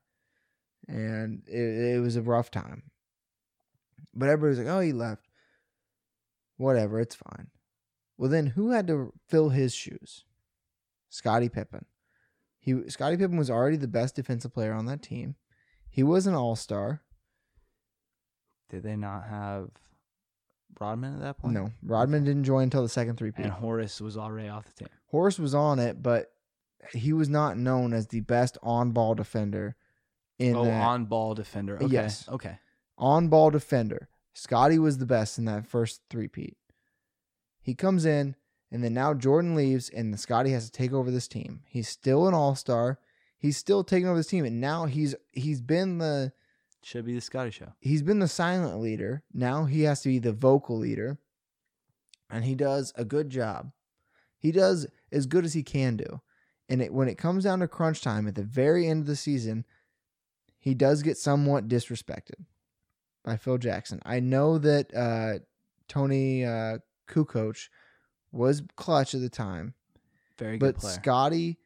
[0.88, 2.83] and it, it was a rough time.
[4.13, 5.27] But everybody was like, oh, he left.
[6.57, 7.47] Whatever, it's fine.
[8.17, 10.23] Well, then who had to fill his shoes?
[11.09, 11.86] Scottie Pippen.
[12.66, 15.36] He Scottie Pippen was already the best defensive player on that team.
[15.88, 17.03] He was an all-star.
[18.72, 19.70] Did they not have
[20.80, 21.53] Rodman at that point?
[21.53, 24.88] No, Rodman didn't join until the second three And Horace was already off the team.
[25.05, 26.32] Horace was on it, but
[26.91, 29.76] he was not known as the best on-ball defender.
[30.39, 30.84] In oh, that.
[30.84, 31.76] on ball defender.
[31.76, 31.86] Okay.
[31.86, 32.28] Yes.
[32.28, 32.57] Okay.
[32.97, 34.09] on-ball defender.
[34.34, 36.57] Scottie was the best in that first three-peat.
[37.61, 38.36] He comes in,
[38.76, 41.61] and then now Jordan leaves, and the Scottie has to take over this team.
[41.65, 42.99] He's still an all-star.
[43.38, 46.34] He's still taking over this team, and now he's he's been the
[46.84, 47.71] Should be the Scottie show.
[47.80, 49.23] he's been the silent leader.
[49.34, 51.17] Now he has to be the vocal leader.
[52.30, 53.71] And he does a good job.
[54.38, 56.19] He does as good as he can do.
[56.67, 59.15] And it, when it comes down to crunch time at the very end of the
[59.15, 59.63] season,
[60.59, 62.43] he does get somewhat disrespected
[63.23, 64.01] by Phil Jackson.
[64.05, 65.39] I know that uh,
[65.88, 67.69] Toni uh, Kukoc
[68.36, 69.73] was clutch at the time,
[70.38, 70.93] Very good but player.
[70.93, 71.57] Scottie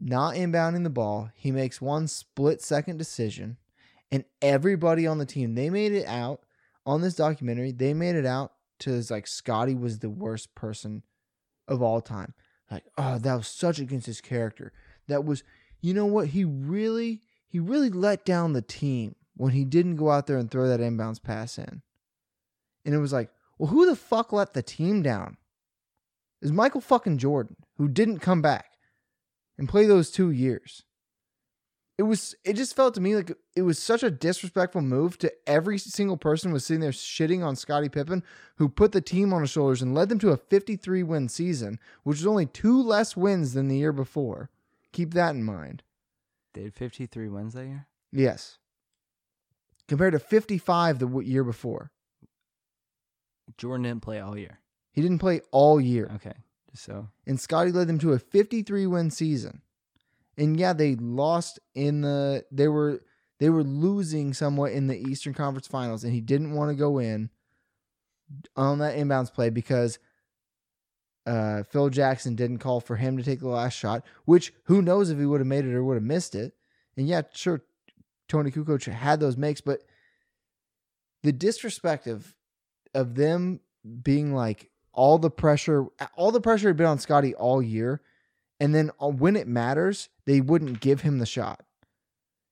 [0.00, 3.56] not inbounding the ball, he makes one split second decision,
[4.10, 6.40] and everybody on the team they made it out
[6.84, 7.72] on this documentary.
[7.72, 11.02] They made it out to as like Scottie was the worst person
[11.68, 12.34] of all time.
[12.70, 14.72] Like, oh, that was such against his character.
[15.08, 15.44] That was,
[15.80, 16.28] you know what?
[16.28, 20.50] He really, he really let down the team when he didn't go out there and
[20.50, 21.82] throw that inbounds pass in.
[22.84, 25.36] And it was like, well, who the fuck let the team down?
[26.42, 28.76] Was Michael fucking Jordan, who didn't come back
[29.58, 30.84] and play those two years.
[31.98, 35.32] It was it just felt to me like it was such a disrespectful move to
[35.46, 38.22] every single person was sitting there shitting on Scottie Pippen,
[38.56, 41.78] who put the team on his shoulders and led them to a 53 win season,
[42.02, 44.50] which was only two less wins than the year before.
[44.92, 45.82] Keep that in mind.
[46.52, 47.86] They had 53 wins that year.
[48.12, 48.58] Yes.
[49.88, 51.92] Compared to 55 the year before.
[53.56, 54.60] Jordan didn't play all year.
[54.96, 56.10] He didn't play all year.
[56.16, 56.32] Okay.
[56.72, 57.08] Just so.
[57.26, 59.60] and Scottie led them to a 53 win season.
[60.38, 63.02] And yeah, they lost in the they were
[63.38, 66.98] they were losing somewhat in the Eastern Conference Finals and he didn't want to go
[66.98, 67.28] in
[68.56, 69.98] on that inbounds play because
[71.26, 75.10] uh, Phil Jackson didn't call for him to take the last shot, which who knows
[75.10, 76.54] if he would have made it or would have missed it.
[76.96, 77.62] And yeah, sure,
[78.28, 79.82] Toni Kukoc had those makes, but
[81.22, 82.34] the disrespect of
[82.94, 83.60] of them
[84.02, 85.84] being like all the pressure,
[86.16, 88.00] all the pressure had been on Scottie all year,
[88.58, 91.62] and then uh, when it matters, they wouldn't give him the shot.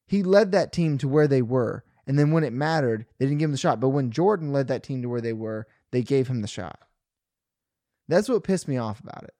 [0.06, 3.38] He led that team to where they were, and then when it mattered, they didn't
[3.38, 3.80] give him the shot.
[3.80, 6.78] But when Jordan led that team to where they were, they gave him the shot.
[8.06, 9.34] That's what pissed me off about it.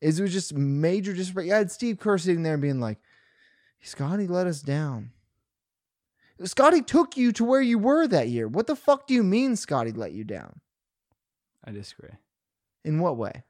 [0.00, 1.48] Is it was just major disrespect.
[1.48, 2.98] You had Steve Kerr sitting there being like,
[3.82, 5.10] "Scottie let us down."
[6.44, 8.46] Scottie took you to where you were that year.
[8.46, 10.60] What the fuck do you mean Scottie let you down?
[11.68, 12.16] I disagree.
[12.84, 13.44] In what way?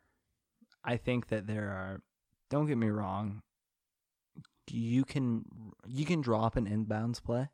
[0.84, 2.02] I think that there are.
[2.50, 3.42] Don't get me wrong.
[4.70, 5.44] You can
[5.86, 7.48] you can drop an inbounds play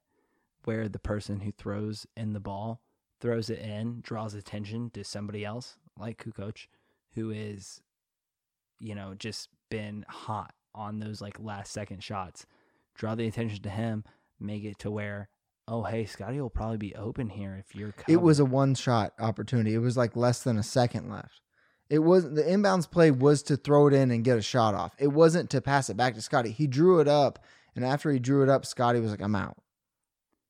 [0.65, 2.81] where the person who throws in the ball
[3.21, 6.67] throws it in, draws attention to somebody else like Kukoc,
[7.15, 7.81] who is,
[8.81, 12.47] you know, just been hot on those like last second shots.
[12.95, 14.05] Draw the attention to him,
[14.41, 15.29] make it to where,
[15.69, 17.95] oh hey, Scottie will probably be open here if you're.
[18.09, 19.75] It was a one shot opportunity.
[19.75, 21.41] It was like less than a second left.
[21.91, 24.95] It was the inbounds play was to throw it in and get a shot off.
[24.99, 26.51] It wasn't to pass it back to Scottie.
[26.51, 27.45] He drew it up,
[27.77, 29.59] and after he drew it up, Scottie was like, "I'm out."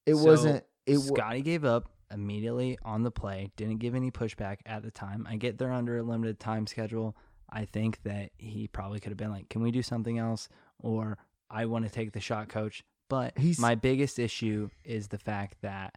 [0.06, 0.64] It So, wasn't.
[0.86, 5.26] It Scottie gave up immediately on the play, didn't give any pushback at the time.
[5.28, 7.16] I get they're under a limited time schedule.
[7.50, 10.48] I think that he probably could have been like, "Can we do something else?"
[10.78, 11.18] or
[11.50, 12.84] "I want to take the shot, coach."
[13.14, 15.94] But He's- my biggest issue is the fact that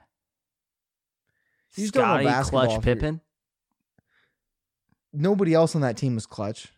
[1.75, 3.21] You just don't know Scottie clutch Pippen,
[5.11, 6.71] nobody else on that team was clutch.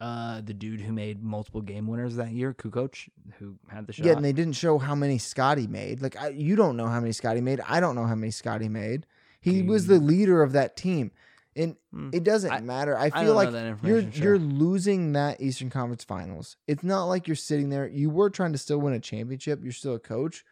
[0.00, 4.04] uh, the dude who made multiple game winners that year, Kukoc, who had the shot.
[4.04, 6.02] Yeah, and they didn't show how many Scottie made.
[6.02, 7.60] Like I, you don't know how many Scottie made.
[7.60, 9.06] I don't know how many Scottie made.
[9.40, 11.12] He was the leader of that team,
[11.56, 12.10] and Hmm.
[12.12, 12.96] it doesn't I- matter.
[12.96, 14.22] I I feel don't like you're sure.
[14.24, 16.56] you're losing that Eastern Conference Finals.
[16.66, 17.86] It's not like you're sitting there.
[17.88, 19.62] You were trying to still win a championship.
[19.62, 20.44] You're still a coach.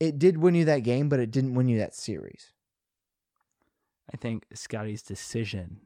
[0.00, 2.52] It did win you that game, but it didn't win you that series.
[4.12, 5.80] I think Scottie's decision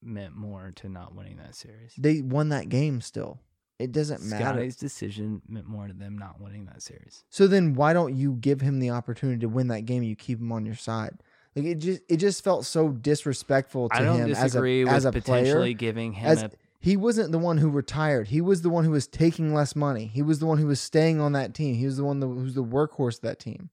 [0.00, 1.92] meant more to not winning that series.
[1.98, 3.40] They won that game still.
[3.78, 4.44] It doesn't matter.
[4.44, 7.24] Scottie's decision meant more to them not winning that series.
[7.30, 10.02] So then why don't you give him the opportunity to win that game?
[10.02, 11.20] and You keep him on your side.
[11.58, 14.86] Like it just it just felt so disrespectful to I don't him disagree as a
[14.86, 15.72] with as a potentially player.
[15.74, 16.50] giving him As a
[16.80, 18.28] he wasn't the one who retired.
[18.28, 20.06] He was the one who was taking less money.
[20.06, 21.74] He was the one who was staying on that team.
[21.74, 23.70] He was the one that, who's the workhorse of that team.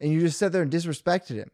[0.00, 1.50] And you just sat there and disrespected him.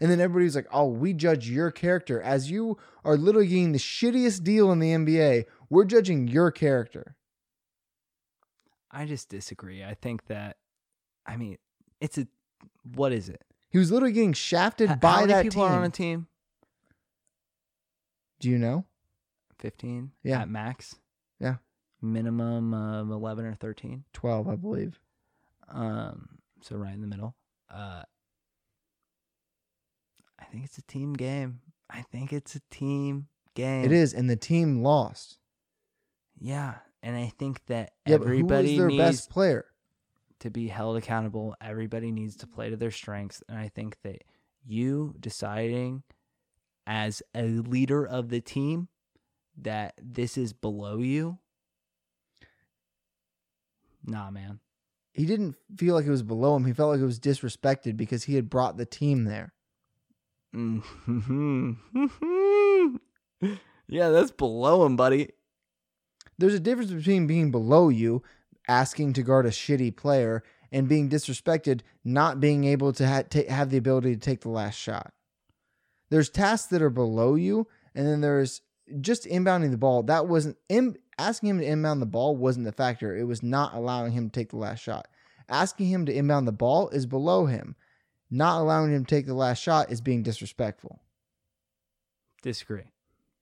[0.00, 3.78] And then everybody's like, "Oh, we judge your character as you are literally getting the
[3.78, 5.44] shittiest deal in the NBA.
[5.68, 7.16] We're judging your character."
[8.90, 9.84] I just disagree.
[9.84, 10.56] I think that
[11.26, 11.58] I mean,
[12.00, 12.26] it's a
[12.94, 13.42] what is it?
[13.70, 15.72] He was literally getting shafted H- by How many that people team.
[15.72, 16.26] are on a team?
[18.40, 18.84] Do you know?
[19.58, 20.42] 15 Yeah.
[20.42, 20.94] at max.
[21.40, 21.56] Yeah.
[22.00, 24.04] Minimum of 11 or 13.
[24.12, 25.00] 12, I believe.
[25.68, 27.34] Um, so right in the middle.
[27.68, 28.04] Uh,
[30.38, 31.60] I think it's a team game.
[31.90, 33.84] I think it's a team game.
[33.84, 35.38] It is, and the team lost.
[36.38, 39.66] Yeah, and I think that Yeah, but who everybody was their needs best player?
[40.40, 41.54] To be held accountable.
[41.60, 44.22] Everybody needs to play to their strengths, and I think that
[44.66, 46.02] you deciding
[46.86, 48.88] as a leader of the team
[49.56, 51.38] that this is below you.
[54.04, 54.60] Nah, man.
[55.12, 56.64] He didn't feel like it was below him.
[56.64, 59.52] He felt like it was disrespected because he had brought the team there.
[60.54, 61.72] Mm-hmm.
[63.88, 65.30] yeah, that's below him, buddy.
[66.38, 68.22] There's a difference between being below you,
[68.68, 73.48] asking to guard a shitty player, and being disrespected, not being able to ha- ta-
[73.48, 75.12] have the ability to take the last shot.
[76.10, 78.60] There's tasks that are below you, and then there's
[79.00, 80.02] just inbounding the ball.
[80.02, 83.16] That wasn't in, asking him to inbound the ball wasn't the factor.
[83.16, 85.08] It was not allowing him to take the last shot.
[85.48, 87.74] Asking him to inbound the ball is below him.
[88.30, 91.00] Not allowing him to take the last shot is being disrespectful.
[92.42, 92.84] Disagree.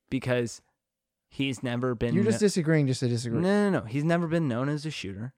[0.09, 0.62] Because
[1.29, 3.41] he's never been You're just kno- disagreeing just to disagree.
[3.41, 3.87] No, no, no.
[3.87, 5.35] He's never been known as a shooter.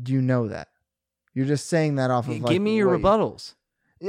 [0.00, 0.68] Do you know that?
[1.34, 3.54] You're just saying that off of G- like, Give me your what rebuttals.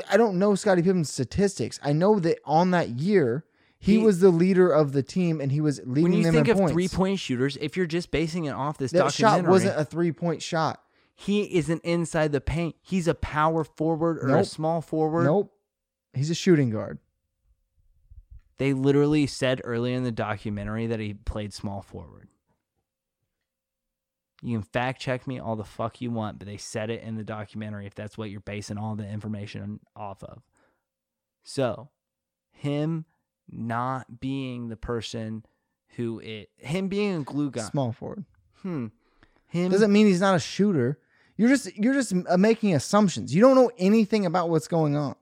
[0.09, 1.79] I don't know Scottie Pippen's statistics.
[1.83, 3.45] I know that on that year,
[3.79, 6.33] he, He- was the leader of the team and he was leading When you them
[6.35, 6.73] think in of points.
[6.73, 9.85] three point shooters, if you're just basing it off this that shot documentary, wasn't a
[9.85, 10.81] three point shot.
[11.15, 12.75] he isn't inside the paint.
[12.81, 14.45] He's a power forward or a Nope.
[14.45, 15.23] small forward.
[15.25, 15.51] Nope.
[16.13, 16.99] He's a shooting guard.
[18.59, 22.27] They literally said earlier in the documentary that he played small forward.
[24.41, 27.15] You can fact check me all the fuck you want, but they said it in
[27.15, 30.41] the documentary if that's what you're basing all the information off of.
[31.43, 31.89] So,
[32.51, 33.05] him
[33.49, 35.45] not being the person
[35.95, 37.63] who it him being a glue guy.
[37.63, 38.25] Small forward.
[38.61, 38.87] Hmm.
[39.47, 40.99] Him Doesn't mean he's not a shooter.
[41.35, 43.33] You're just you're just uh, making assumptions.
[43.33, 45.15] You don't know anything about what's going on.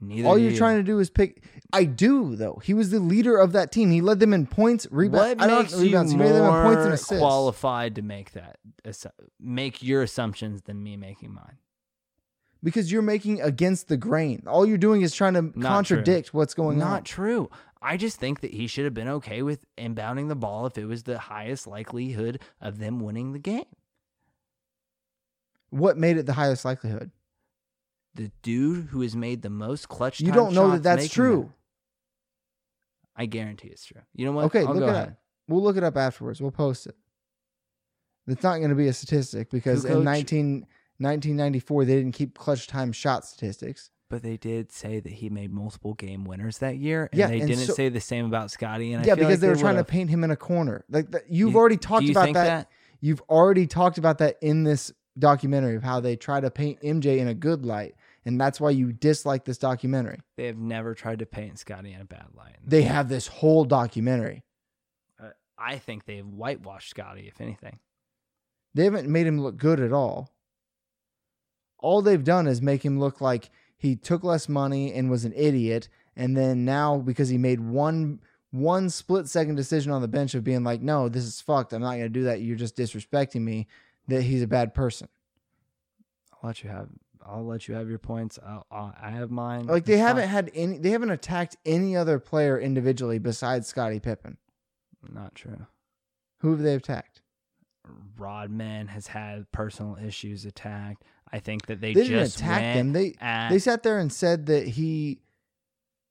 [0.00, 0.56] Neither All you're you.
[0.56, 1.44] trying to do is pick.
[1.72, 2.60] I do though.
[2.64, 3.90] He was the leader of that team.
[3.90, 5.36] He led them in points, rebounds.
[5.40, 6.12] What I makes don't you rebounds.
[6.12, 7.18] He made them in points and more assists.
[7.18, 8.58] qualified to make that
[9.40, 11.58] make your assumptions than me making mine?
[12.60, 14.42] because you're making against the grain.
[14.48, 15.62] All you're doing is trying to true.
[15.62, 17.04] contradict what's going Not on.
[17.04, 17.48] true.
[17.80, 20.86] I just think that he should have been okay with inbounding the ball if it
[20.86, 23.62] was the highest likelihood of them winning the game.
[25.70, 27.12] What made it the highest likelihood?
[28.14, 30.20] The dude who has made the most clutch.
[30.20, 31.52] You don't know that that's true.
[33.16, 34.00] I guarantee it's true.
[34.14, 34.44] You know what?
[34.46, 35.08] Okay, I'll look it ahead.
[35.08, 35.14] up.
[35.48, 36.40] We'll look it up afterwards.
[36.40, 36.94] We'll post it.
[38.26, 40.60] It's not going to be a statistic because Who in 19,
[40.98, 43.90] 1994 they didn't keep clutch time shot statistics.
[44.10, 47.40] But they did say that he made multiple game winners that year, and Yeah, they
[47.40, 48.94] and didn't so- say the same about Scottie.
[48.94, 50.84] And I yeah, because like they were trying to paint him in a corner.
[50.88, 52.68] Like that, you've You- already talked you about think that.
[53.00, 57.18] You've already talked about that in this documentary of how they try to paint MJ
[57.18, 57.94] in a good light,
[58.28, 60.20] and that's why you dislike this documentary.
[60.36, 62.56] They have never tried to paint Scottie in a bad light.
[62.62, 64.44] They have this whole documentary.
[65.18, 67.78] Uh, I think they've whitewashed Scottie, if anything.
[68.74, 70.30] They haven't made him look good at all.
[71.78, 73.48] All they've done is make him look like
[73.78, 78.20] he took less money and was an idiot, and then now because he made one
[78.50, 81.72] one split second decision on the bench of being like, "No, this is fucked.
[81.72, 82.42] I'm not going to do that.
[82.42, 83.68] You're just disrespecting me."
[84.06, 85.08] That he's a bad person.
[86.32, 86.88] I'll let you have.
[87.24, 88.38] I'll let you have your points.
[88.44, 89.66] I'll, I'll, I have mine.
[89.66, 90.78] Like they It's haven't had any.
[90.78, 94.36] They haven't attacked any other player individually besides Scottie Pippen.
[95.08, 95.66] Not true.
[96.40, 97.22] Who have they attacked?
[98.16, 101.04] Rodman has had personal issues attacked.
[101.32, 102.92] I think that they, They didn't attack them.
[102.92, 105.20] They at, they sat there and said that he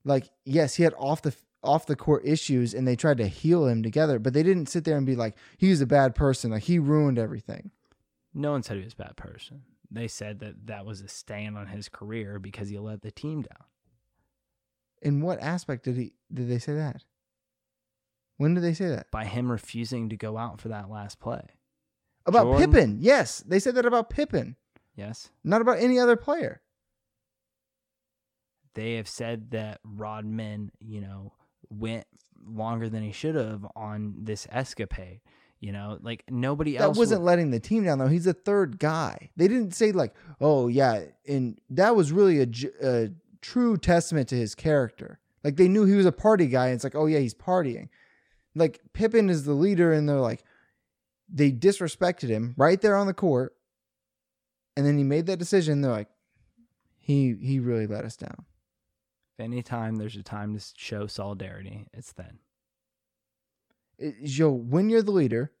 [0.04, 3.66] like yes he had off the off the court issues and they tried to heal
[3.66, 6.62] him together but they didn't sit there and be like he's a bad person like
[6.62, 7.72] he ruined everything
[8.32, 9.62] no one said he was a bad person.
[9.90, 13.42] They said that that was a stain on his career because he let the team
[13.42, 13.64] down.
[15.00, 17.04] in what aspect did he did they say that
[18.36, 21.42] when did they say that by him refusing to go out for that last play.
[22.26, 22.70] about Jordan?
[22.72, 24.56] Pippen yes they said that about Pippen
[24.96, 25.30] Yes.
[25.44, 26.60] not about any other player
[28.74, 31.32] They have said that Rodman, you know,
[31.70, 32.06] went
[32.46, 35.20] longer than he should have on this escapade.
[35.60, 36.80] You know, like nobody else.
[36.82, 39.74] that else wasn't would- letting the team down though he's a third guy they didn't
[39.74, 43.08] say like oh yeah and that was really a
[43.40, 46.84] true testament to his character like they knew he was a party guy and it's
[46.84, 47.88] like oh yeah he's partying
[48.54, 50.44] like Pippen is the leader and they're like
[51.28, 53.54] they disrespected him right there on the court
[54.76, 55.80] and then he made that decision.
[55.80, 56.08] They're like,
[56.98, 58.44] he he really let us down.
[59.36, 62.38] If anytime there's a time to show solidarity, it's then.
[64.20, 65.52] Yo, when you're the leader,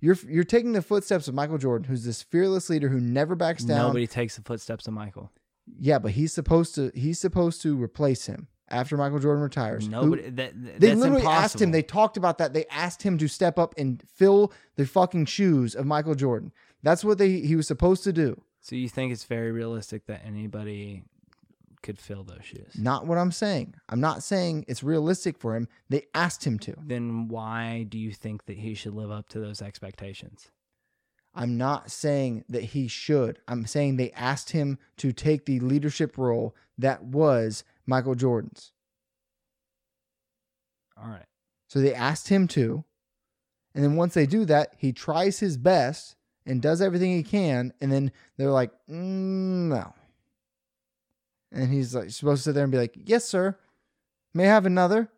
[0.00, 3.64] you're you're taking the footsteps of Michael Jordan, who's this fearless leader who never backs
[3.64, 3.88] down.
[3.88, 5.30] Nobody takes the footsteps of Michael.
[5.78, 9.86] Yeah, but he's supposed to he's supposed to replace him after Michael Jordan retires.
[9.86, 10.22] Who- Nobody.
[10.30, 11.30] that, that- they literally impossible.
[11.44, 11.70] asked him.
[11.72, 12.52] They talked about that.
[12.54, 16.52] They asked him to step up and fill the fucking shoes of Michael Jordan.
[16.82, 18.40] That's what they he was supposed to do.
[18.60, 21.02] So you think it's very realistic that anybody
[21.82, 22.72] could fill those shoes?
[22.78, 23.74] Not what I'm saying.
[23.88, 25.68] I'm not saying it's realistic for him.
[25.88, 26.74] They asked him to.
[26.84, 30.50] Then why do you think that he should live up to those expectations?
[31.34, 33.38] I'm not saying that he should.
[33.46, 38.72] I'm saying they asked him to take the leadership role that was Michael Jordan's.
[41.00, 41.26] All right.
[41.68, 42.84] So they asked him to.
[43.74, 47.72] And then once they do that, he tries his best and does everything he can.
[47.80, 49.94] And then they're like, mm, no.
[51.52, 53.58] And he's like supposed to sit there and be like, yes, sir.
[54.34, 55.10] May I have another?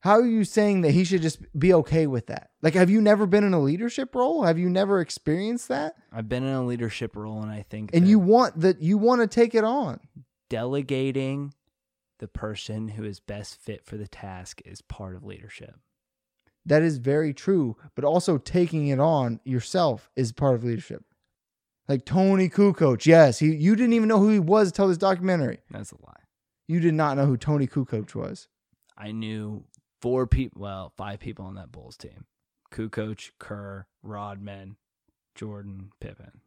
[0.00, 2.50] How are you saying that he should just be okay with that?
[2.62, 4.42] Like, have you never been in a leadership role?
[4.44, 5.94] Have you never experienced that?
[6.12, 9.22] I've been in a leadership role, and I think And you want that you want
[9.22, 10.00] to take it on.
[10.50, 11.54] delegating
[12.18, 15.74] the person who is best fit for the task is part of leadership.
[16.64, 21.04] That is very true, but also taking it on yourself is part of leadership.
[21.88, 25.58] Like Toni Kukoc, yes, he you didn't even know who he was until this documentary.
[25.70, 26.12] That's a lie.
[26.66, 28.48] You did not know who Toni Kukoc was.
[28.98, 29.64] I knew
[30.02, 32.24] four people, well, five people on that Bulls team:
[32.72, 34.76] Kukoc, Kerr, Rodman,
[35.36, 36.40] Jordan, Pippen.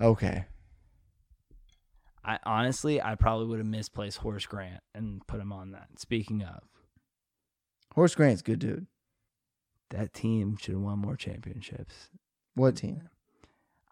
[0.00, 0.44] Okay,
[2.24, 5.88] I honestly, I probably would have misplaced Horace Grant and put him on that.
[5.98, 6.62] Speaking of,
[7.94, 8.86] Horace Grant's good dude.
[9.90, 12.10] that team should have won more championships.
[12.54, 13.08] What team?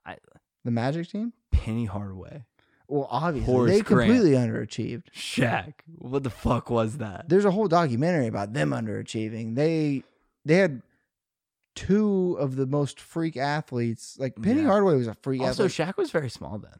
[0.04, 0.16] I
[0.64, 1.32] The Magic team?
[1.52, 2.44] Penny Hardaway,
[2.88, 4.10] Well, obviously Horace they Grant.
[4.10, 5.04] completely underachieved.
[5.14, 5.74] Shaq.
[5.98, 7.28] What the fuck was that?
[7.28, 9.54] There's a whole documentary about them underachieving.
[9.54, 10.02] They
[10.44, 10.82] they had
[11.74, 14.16] two of the most freak athletes.
[14.18, 14.68] Like Penny Yeah.
[14.68, 15.88] Hardaway was a freak Also, athlete.
[15.88, 16.78] Shaq was very small then.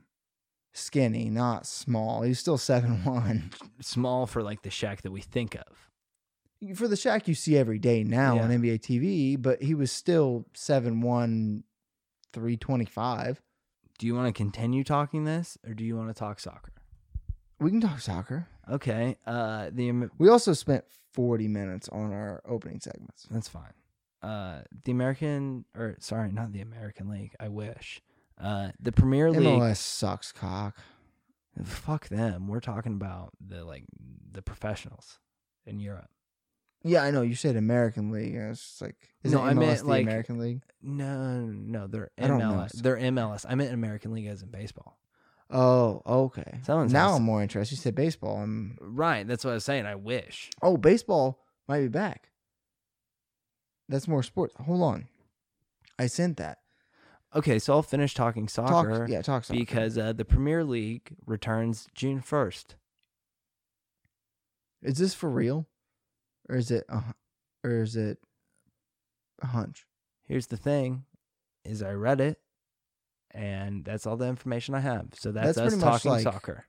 [0.72, 2.22] Skinny, not small.
[2.22, 3.50] He was still seven one.
[3.80, 5.87] Small for like the Shaq that we think of.
[6.74, 10.46] For the Shaq you see every day now on NBA TV, but he was still
[10.54, 11.62] 7'1,
[12.32, 13.42] 325.
[13.98, 16.72] Do you want to continue talking this, or do you want to talk soccer?
[17.60, 18.46] We can talk soccer.
[18.70, 19.16] Okay.
[19.26, 20.84] Uh, the We also spent
[21.14, 23.26] 40 minutes on our opening segments.
[23.30, 23.72] that's fine.
[24.22, 27.34] Uh, the American, or sorry, not the American League.
[27.40, 28.00] I wish.
[28.40, 29.42] Uh, the Premier League.
[29.42, 30.76] MLS sucks cock.
[31.64, 32.46] Fuck them.
[32.46, 33.84] We're talking about the like
[34.30, 35.18] the professionals
[35.66, 36.10] in Europe.
[36.84, 37.22] Yeah, I know.
[37.22, 38.36] You said American League.
[38.38, 40.62] I was just like, is No, I MLS meant, the like- American League?
[40.80, 42.52] No, no, they're I don't know.
[42.52, 42.72] MLS.
[42.72, 43.44] They're MLS.
[43.48, 44.96] I meant American League as in baseball.
[45.50, 46.60] Oh, okay.
[46.62, 47.74] Someone's now I'm more interested.
[47.74, 48.36] You said baseball.
[48.36, 49.26] I'm, Right.
[49.26, 49.86] That's what I was saying.
[49.86, 50.50] I wish.
[50.62, 52.30] oh, baseball might be back.
[53.88, 54.54] That's more sports.
[54.60, 55.08] Hold on.
[55.98, 56.58] I sent that.
[57.34, 59.00] Okay, so I'll finish talking soccer.
[59.00, 59.58] Talk, yeah, talk soccer.
[59.58, 62.76] because uh, the Premier League returns June first.
[64.82, 65.66] Is this for real,
[66.48, 67.02] or is it, a,
[67.64, 68.18] or is it
[69.42, 69.86] a hunch?
[70.24, 71.04] Here's the thing:
[71.64, 72.38] is I read it,
[73.30, 75.08] and that's all the information I have.
[75.14, 76.64] So that's, That's us pretty much talking like- soccer.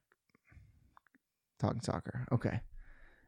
[1.59, 2.25] Talking soccer.
[2.31, 2.61] Okay.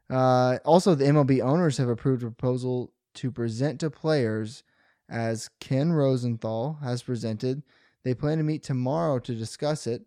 [0.10, 4.64] Uh, also, the MLB owners have approved a proposal to present to players
[5.10, 7.64] as Ken Rosenthal has presented.
[8.04, 10.04] They plan to meet tomorrow to discuss it,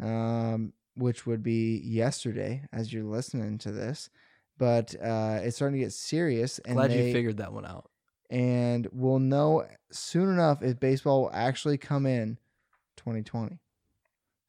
[0.00, 4.10] um, which would be yesterday as you're listening to this.
[4.58, 7.88] But uh, it's starting to get serious, and Glad they, you figured that one out.
[8.28, 12.38] and we'll know soon enough if baseball will actually come in
[12.96, 13.58] 2020.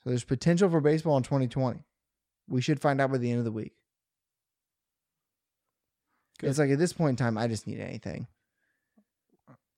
[0.03, 1.79] So there's potential for baseball in 2020.
[2.47, 3.73] We should find out by the end of the week.
[6.39, 6.49] Good.
[6.49, 8.27] It's like at this point in time, I just need anything.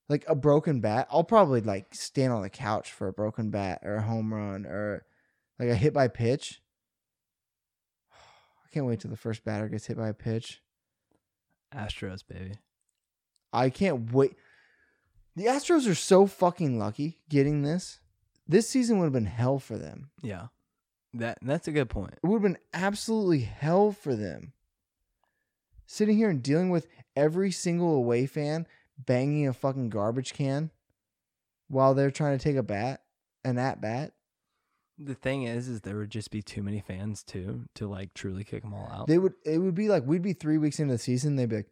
[0.08, 3.80] Like a broken bat, I'll probably like stand on the couch for a broken bat
[3.84, 5.06] or a home run or
[5.60, 6.62] like a hit by pitch.
[8.72, 10.62] I can't wait till the first batter gets hit by a pitch.
[11.76, 12.54] Astros, baby.
[13.52, 14.36] I can't wait.
[15.36, 18.00] The Astros are so fucking lucky getting this.
[18.48, 20.12] This season would have been hell for them.
[20.22, 20.48] Yeah,
[21.14, 22.14] that that's a good point.
[22.14, 24.54] It would have been absolutely hell for them.
[25.86, 28.68] Sitting here and dealing with every single away fan
[28.98, 30.72] banging a fucking garbage can
[31.68, 33.02] while they're trying to take a bat,
[33.44, 34.14] an at bat.
[35.04, 38.44] The thing is, is there would just be too many fans too to like truly
[38.44, 39.08] kick them all out.
[39.08, 39.34] They would.
[39.46, 41.36] It would be like we'd be three weeks into the season.
[41.36, 41.72] They'd be like,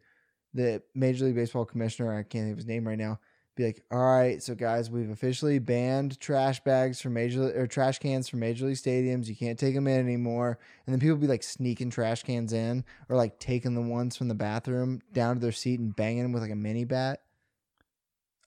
[0.54, 2.12] the Major League Baseball commissioner.
[2.12, 3.20] I can't think of his name right now.
[3.56, 7.98] be like, all right, so guys, we've officially banned trash bags from major or trash
[7.98, 9.28] cans from major league stadiums.
[9.28, 10.58] You can't take them in anymore.
[10.86, 14.28] And then people be like sneaking trash cans in or like taking the ones from
[14.28, 17.20] the bathroom down to their seat and banging them with like a mini bat.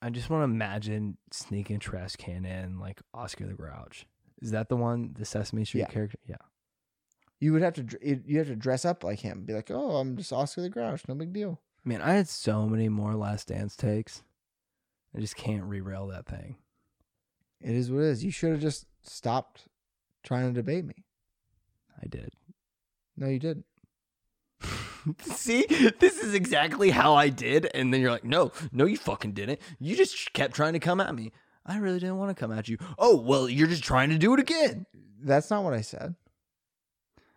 [0.01, 4.05] I just want to imagine sneaking a trash can in like Oscar the Grouch.
[4.43, 5.87] Is that the one, the Sesame Street Yeah.
[5.87, 6.19] character?
[6.27, 6.35] Yeah.
[7.39, 9.43] You would have to dr- it- you have to dress up like him.
[9.45, 11.07] Be like, oh, I'm just Oscar the Grouch.
[11.07, 11.59] No big deal.
[11.85, 14.21] Man, I had so many more Last Dance takes.
[15.15, 16.57] I just can't rerail that thing.
[17.61, 18.23] It is what it is.
[18.23, 19.67] You should have just stopped
[20.23, 21.05] trying to debate me.
[22.01, 22.33] I did.
[23.15, 23.65] No, you didn't.
[25.21, 25.65] See,
[25.99, 27.69] this is exactly how I did.
[27.73, 29.59] And then you're like, no, no, you fucking didn't.
[29.79, 31.31] You just kept trying to come at me.
[31.65, 32.77] I really didn't want to come at you.
[32.97, 34.85] Oh, well, you're just trying to do it again.
[35.21, 36.15] That's not what I said.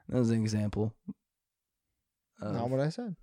[0.09, 0.93] That was an example.
[2.41, 3.17] Not what I said.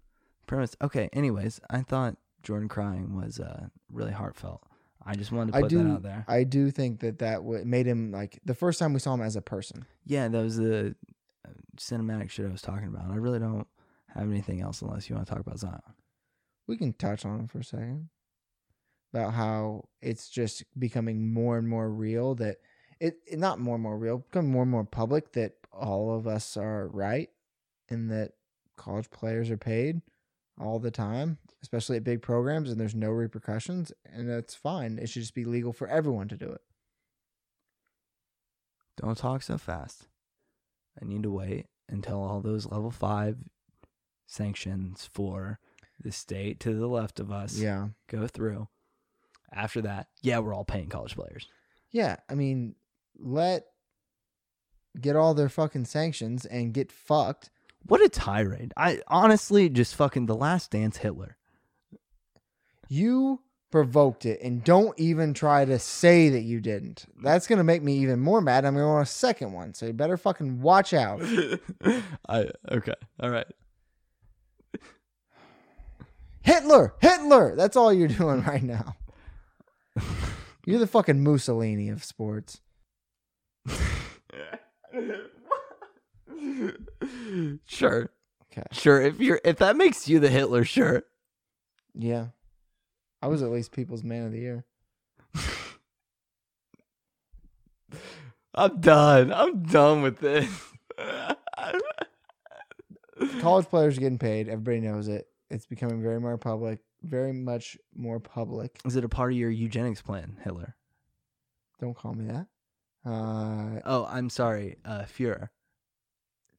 [0.47, 0.75] premise.
[0.81, 4.61] Okay, anyways, I thought Jordan crying was uh, really heartfelt.
[5.05, 5.83] I just wanted to I put do.
[5.83, 6.25] that out there.
[6.27, 9.21] I do think that that w- made him like the first time we saw him
[9.21, 9.85] as a person.
[10.05, 10.95] Yeah, that was the
[11.45, 13.11] uh, cinematic shit I was talking about.
[13.11, 13.67] I really don't
[14.15, 15.81] have anything else unless you want to talk about Zion.
[16.67, 18.09] We can touch on him for a second
[19.13, 22.57] about how it's just becoming more and more real that
[22.99, 26.25] it, it not more and more real, becoming more and more public that all of
[26.27, 27.29] us are right
[27.89, 28.31] and that
[28.77, 30.01] college players are paid
[30.59, 34.97] all the time, especially at big programs, and there's no repercussions, and that's fine.
[34.99, 36.61] It should just be legal for everyone to do it.
[38.97, 40.07] Don't talk so fast.
[41.01, 43.37] I need to wait until all those level five
[44.27, 45.59] sanctions for
[45.99, 47.89] the state to the left of us Yeah.
[48.07, 48.67] go through.
[49.53, 51.47] After that, yeah, we're all paying college players.
[51.91, 52.75] Yeah, I mean,
[53.17, 53.65] let
[54.99, 57.49] get all their fucking sanctions and get fucked.
[57.85, 58.73] What a tirade.
[58.77, 61.37] I honestly just fucking the last dance Hitler.
[62.87, 63.41] You
[63.71, 67.05] provoked it, and don't even try to say that you didn't.
[67.21, 68.65] That's gonna make me even more mad.
[68.65, 71.21] I'm gonna want a second one, so you better fucking watch out.
[72.29, 72.93] I okay.
[73.19, 73.47] All right.
[76.41, 77.55] Hitler, Hitler.
[77.55, 78.95] That's all you're doing right now.
[80.65, 82.61] You're the fucking Mussolini of sports.
[87.65, 88.09] sure.
[88.51, 88.63] Okay.
[88.71, 89.01] Sure.
[89.01, 91.03] If you're if that makes you the Hitler, sure.
[91.95, 92.27] Yeah,
[93.21, 94.65] I was at least People's Man of the Year.
[98.55, 99.33] I'm done.
[99.33, 100.49] I'm done with this.
[103.39, 104.47] College players are getting paid.
[104.49, 105.27] Everybody knows it.
[105.49, 106.79] It's becoming very more public.
[107.03, 108.79] Very much more public.
[108.85, 110.75] Is it a part of your eugenics plan, Hitler?
[111.79, 112.47] Don't call me that.
[113.05, 115.49] Uh, Oh, I'm sorry, uh, Fuhrer.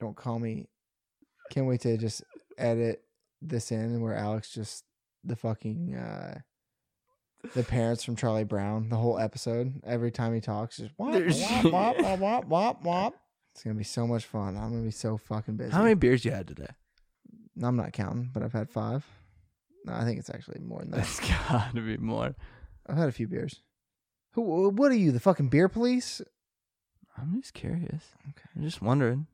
[0.00, 0.68] don't call me.
[1.50, 2.22] Can't wait to just
[2.58, 3.02] edit
[3.40, 4.84] this in where Alex just
[5.24, 6.38] the fucking uh
[7.54, 11.64] the parents from Charlie Brown the whole episode every time he talks just wop wop
[11.64, 13.14] wop wop wop wop wop.
[13.52, 14.56] It's gonna be so much fun.
[14.56, 15.70] I'm gonna be so fucking busy.
[15.72, 16.68] How many beers you had today?
[17.62, 19.04] I'm not counting, but I've had five.
[19.84, 21.00] No, I think it's actually more than that.
[21.00, 22.34] It's gotta be more.
[22.86, 23.60] I've had a few beers.
[24.32, 24.70] Who?
[24.70, 25.12] What are you?
[25.12, 26.20] The fucking beer police?
[27.16, 28.04] I'm just curious.
[28.30, 28.48] Okay.
[28.56, 29.26] I'm just wondering.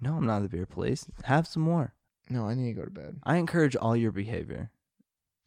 [0.00, 1.06] No, I'm not the beer police.
[1.24, 1.94] Have some more.
[2.28, 3.18] No, I need to go to bed.
[3.22, 4.70] I encourage all your behavior.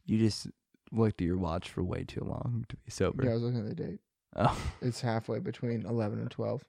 [0.06, 0.48] You just
[0.92, 3.26] looked at your watch for way too long to be sober.
[3.26, 4.00] Yeah, I was looking at the date.
[4.36, 6.64] Oh, It's halfway between eleven and twelve.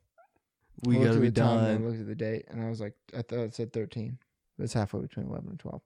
[0.86, 1.62] we I gotta be done.
[1.66, 4.16] and I looked at the date, and I was like, I thought it said thirteen.
[4.58, 5.82] It's halfway between eleven and twelve.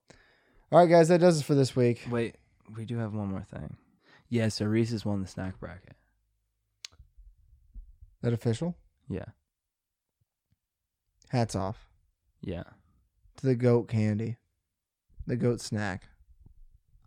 [0.71, 2.01] All right, guys, that does it for this week.
[2.09, 2.35] Wait,
[2.75, 3.77] we do have one more thing.
[4.29, 5.95] Yeah, so Reese's won the snack bracket.
[8.21, 8.75] That official?
[9.07, 9.25] Yeah,
[11.29, 11.89] Hats off
[12.41, 12.63] yeah.
[13.37, 14.37] to the goat candy,
[15.27, 16.07] the goat snack.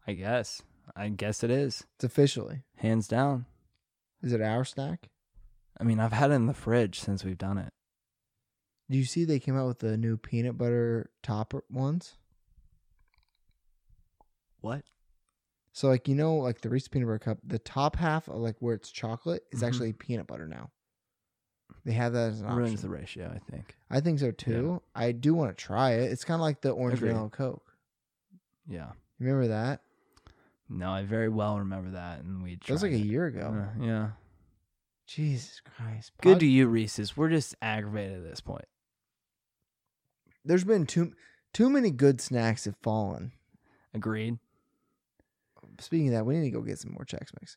[0.06, 0.62] I guess.
[0.97, 1.85] I guess it is.
[1.97, 2.62] It's officially.
[2.76, 3.47] Hands down.
[4.22, 5.09] Is it our snack?
[5.80, 7.72] I mean, I've had it in the fridge since we've done it.
[8.90, 12.14] Do you see they came out with the new peanut butter topper ones?
[14.60, 14.82] What?
[15.72, 18.56] So like you know, like the Reese's peanut butter cup, the top half of like
[18.60, 19.66] where it's chocolate is Mhm.
[19.68, 20.70] actually peanut butter now.
[21.85, 22.59] They have that as an option.
[22.59, 23.76] Ruins the ratio, I think.
[23.90, 24.82] I think so too.
[24.94, 26.10] I do want to try it.
[26.10, 27.10] It's kind of like the orange Agreed.
[27.12, 27.72] vanilla Coke.
[28.66, 28.93] Yeah.
[29.20, 29.82] Remember that?
[30.68, 32.56] No, I very well remember that, and we.
[32.56, 33.06] That was like tried a it.
[33.06, 33.66] year ago.
[33.78, 34.10] Uh, yeah.
[35.06, 36.12] Jesus Christ.
[36.20, 37.16] Good Pod- to you, Reese's.
[37.16, 38.66] We're just aggravated at this point.
[40.44, 41.12] There's been too
[41.52, 43.32] too many good snacks have fallen.
[43.94, 44.39] Agreed.
[45.80, 47.56] Speaking of that, we need to go get some more Chex Mix.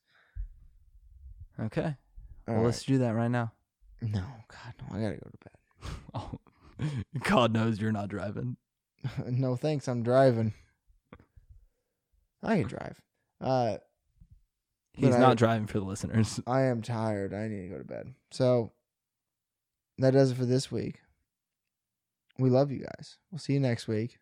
[1.59, 1.81] Okay.
[1.83, 1.95] All
[2.47, 2.65] well, right.
[2.65, 3.51] let's do that right now.
[4.01, 4.97] No, God, no.
[4.97, 5.91] I gotta go to bed.
[6.13, 6.39] Oh,
[7.23, 8.57] God knows you're not driving.
[9.27, 9.87] no, thanks.
[9.87, 10.53] I'm driving.
[12.43, 12.99] I can drive.
[13.39, 13.77] Uh,
[14.93, 16.39] He's But I- not driving for the listeners.
[16.47, 17.33] I am tired.
[17.33, 18.13] I need to go to bed.
[18.31, 18.71] So
[19.99, 20.99] that does it for this week.
[22.39, 23.17] We love you guys.
[23.31, 24.17] We'll see you next week.